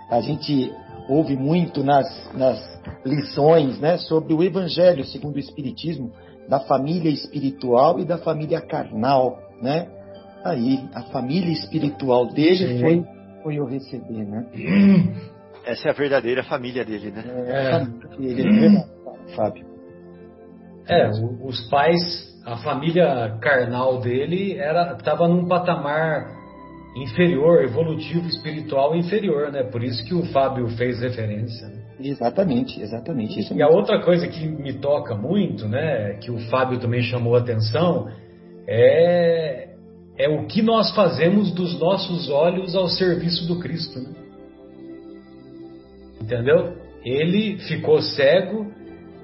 [0.10, 0.72] a gente
[1.10, 6.12] ouve muito nas, nas lições né, sobre o Evangelho segundo o Espiritismo,
[6.48, 9.88] da família espiritual e da família carnal, né?
[10.44, 13.06] Aí, a família espiritual dele foi,
[13.44, 14.46] foi eu receber, né?
[15.66, 17.24] Essa é a verdadeira família dele, né?
[17.26, 17.86] É,
[18.20, 19.66] ele é verdade, Fábio.
[20.88, 21.10] É,
[21.44, 22.00] os pais,
[22.46, 26.28] a família carnal dele era estava num patamar
[26.96, 29.64] inferior, evolutivo, espiritual inferior, né?
[29.64, 31.68] Por isso que o Fábio fez referência.
[31.68, 31.86] Né?
[32.00, 33.40] Exatamente, exatamente.
[33.40, 37.36] Isso e a outra coisa que me toca muito, né, que o Fábio também chamou
[37.36, 38.08] a atenção,
[38.68, 39.70] é,
[40.18, 44.00] é o que nós fazemos dos nossos olhos ao serviço do Cristo.
[44.00, 44.25] Né?
[46.26, 46.76] Entendeu?
[47.04, 48.66] Ele ficou cego,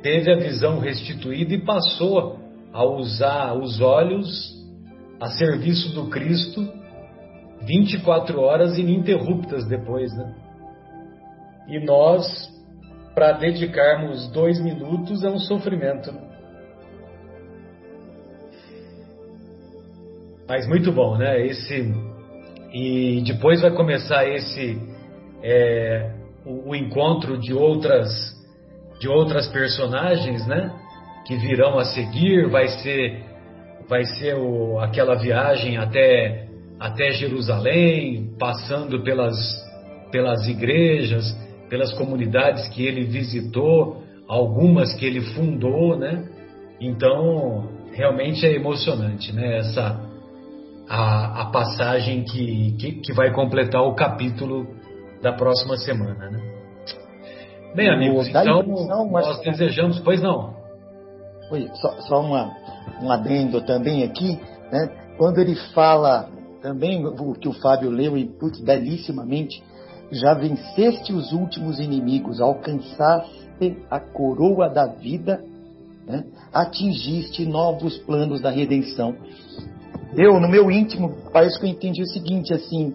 [0.04, 2.40] teve a visão restituída e passou
[2.72, 4.30] a usar os olhos
[5.20, 6.62] a serviço do Cristo
[7.64, 10.36] 24 horas ininterruptas depois, né?
[11.68, 12.24] E nós
[13.16, 16.14] para dedicarmos dois minutos é um sofrimento.
[20.48, 21.48] Mas muito bom, né?
[21.48, 21.92] Esse
[22.72, 24.80] e depois vai começar esse
[25.42, 28.10] é, o, o, encontro de outras
[29.00, 30.72] de outras personagens, né?
[31.26, 32.50] Que virão a seguir.
[32.50, 33.24] Vai ser
[33.88, 36.48] vai ser o, aquela viagem até
[36.80, 39.36] até Jerusalém, passando pelas
[40.12, 41.36] pelas igrejas
[41.72, 46.28] pelas comunidades que ele visitou, algumas que ele fundou, né?
[46.82, 49.60] Então, realmente é emocionante, né?
[49.60, 49.98] Essa
[50.90, 54.68] a, a passagem que, que, que, vai completar o capítulo
[55.22, 56.40] da próxima semana, né?
[57.76, 60.56] Bem, amigos, então nós desejamos, pois não?
[61.52, 62.52] Oi, só, só uma,
[63.02, 64.40] um adendo também aqui,
[64.72, 64.90] né?
[65.18, 66.30] Quando ele fala
[66.62, 69.64] também o que o Fábio leu e putz, belíssimamente
[70.12, 75.42] já venceste os últimos inimigos, alcançaste a coroa da vida,
[76.06, 76.26] né?
[76.52, 79.16] atingiste novos planos da redenção.
[80.18, 82.94] Eu, no meu íntimo, parece que eu entendi o seguinte, assim,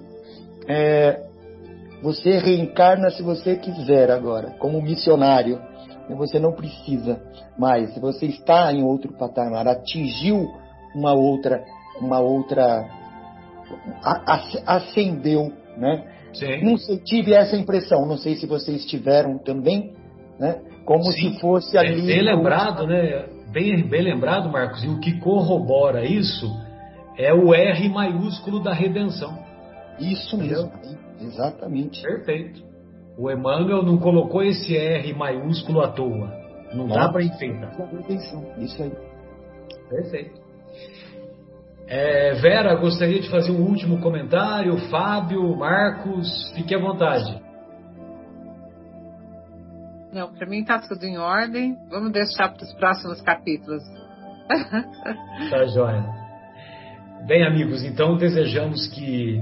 [0.69, 1.26] é,
[2.03, 5.61] você reencarna se você quiser agora, como missionário.
[6.17, 7.21] Você não precisa
[7.59, 7.93] mais.
[7.93, 10.47] Se você está em outro patamar, atingiu
[10.95, 11.65] uma outra,
[12.01, 12.89] uma outra,
[14.65, 16.05] ascendeu, né?
[16.33, 16.65] Sim.
[16.65, 19.95] Não sei, tive essa impressão, não sei se vocês tiveram também,
[20.39, 20.61] né?
[20.85, 22.03] Como Sim, se fosse ali.
[22.03, 23.27] É bem lembrado, né?
[23.51, 24.85] Bem, bem lembrado, Marcos.
[24.85, 26.47] E o que corrobora isso
[27.19, 29.37] é o R maiúsculo da redenção.
[29.99, 30.71] Isso mesmo,
[31.21, 32.03] exatamente.
[32.03, 32.63] Perfeito.
[33.19, 36.31] O Emmanuel não colocou esse R maiúsculo à toa.
[36.75, 37.73] Não, não dá para enfeitar.
[38.59, 38.93] Isso aí.
[39.89, 40.41] Perfeito.
[41.89, 44.77] É, Vera, gostaria de fazer um último comentário.
[44.91, 47.41] Fábio, Marcos, fique à vontade.
[50.13, 51.77] Não, para mim está tudo em ordem.
[51.89, 53.83] Vamos deixar para os próximos capítulos.
[55.51, 56.05] tá joia.
[57.27, 59.41] Bem, amigos, então desejamos que,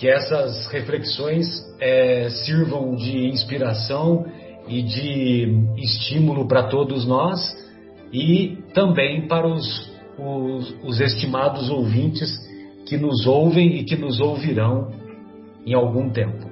[0.00, 1.46] que essas reflexões
[1.78, 4.24] é, sirvam de inspiração
[4.66, 7.38] e de estímulo para todos nós
[8.10, 12.30] e também para os, os, os estimados ouvintes
[12.86, 14.90] que nos ouvem e que nos ouvirão
[15.66, 16.48] em algum tempo.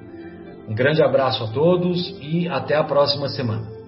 [0.69, 3.78] Um grande abraço a todos e até a próxima semana.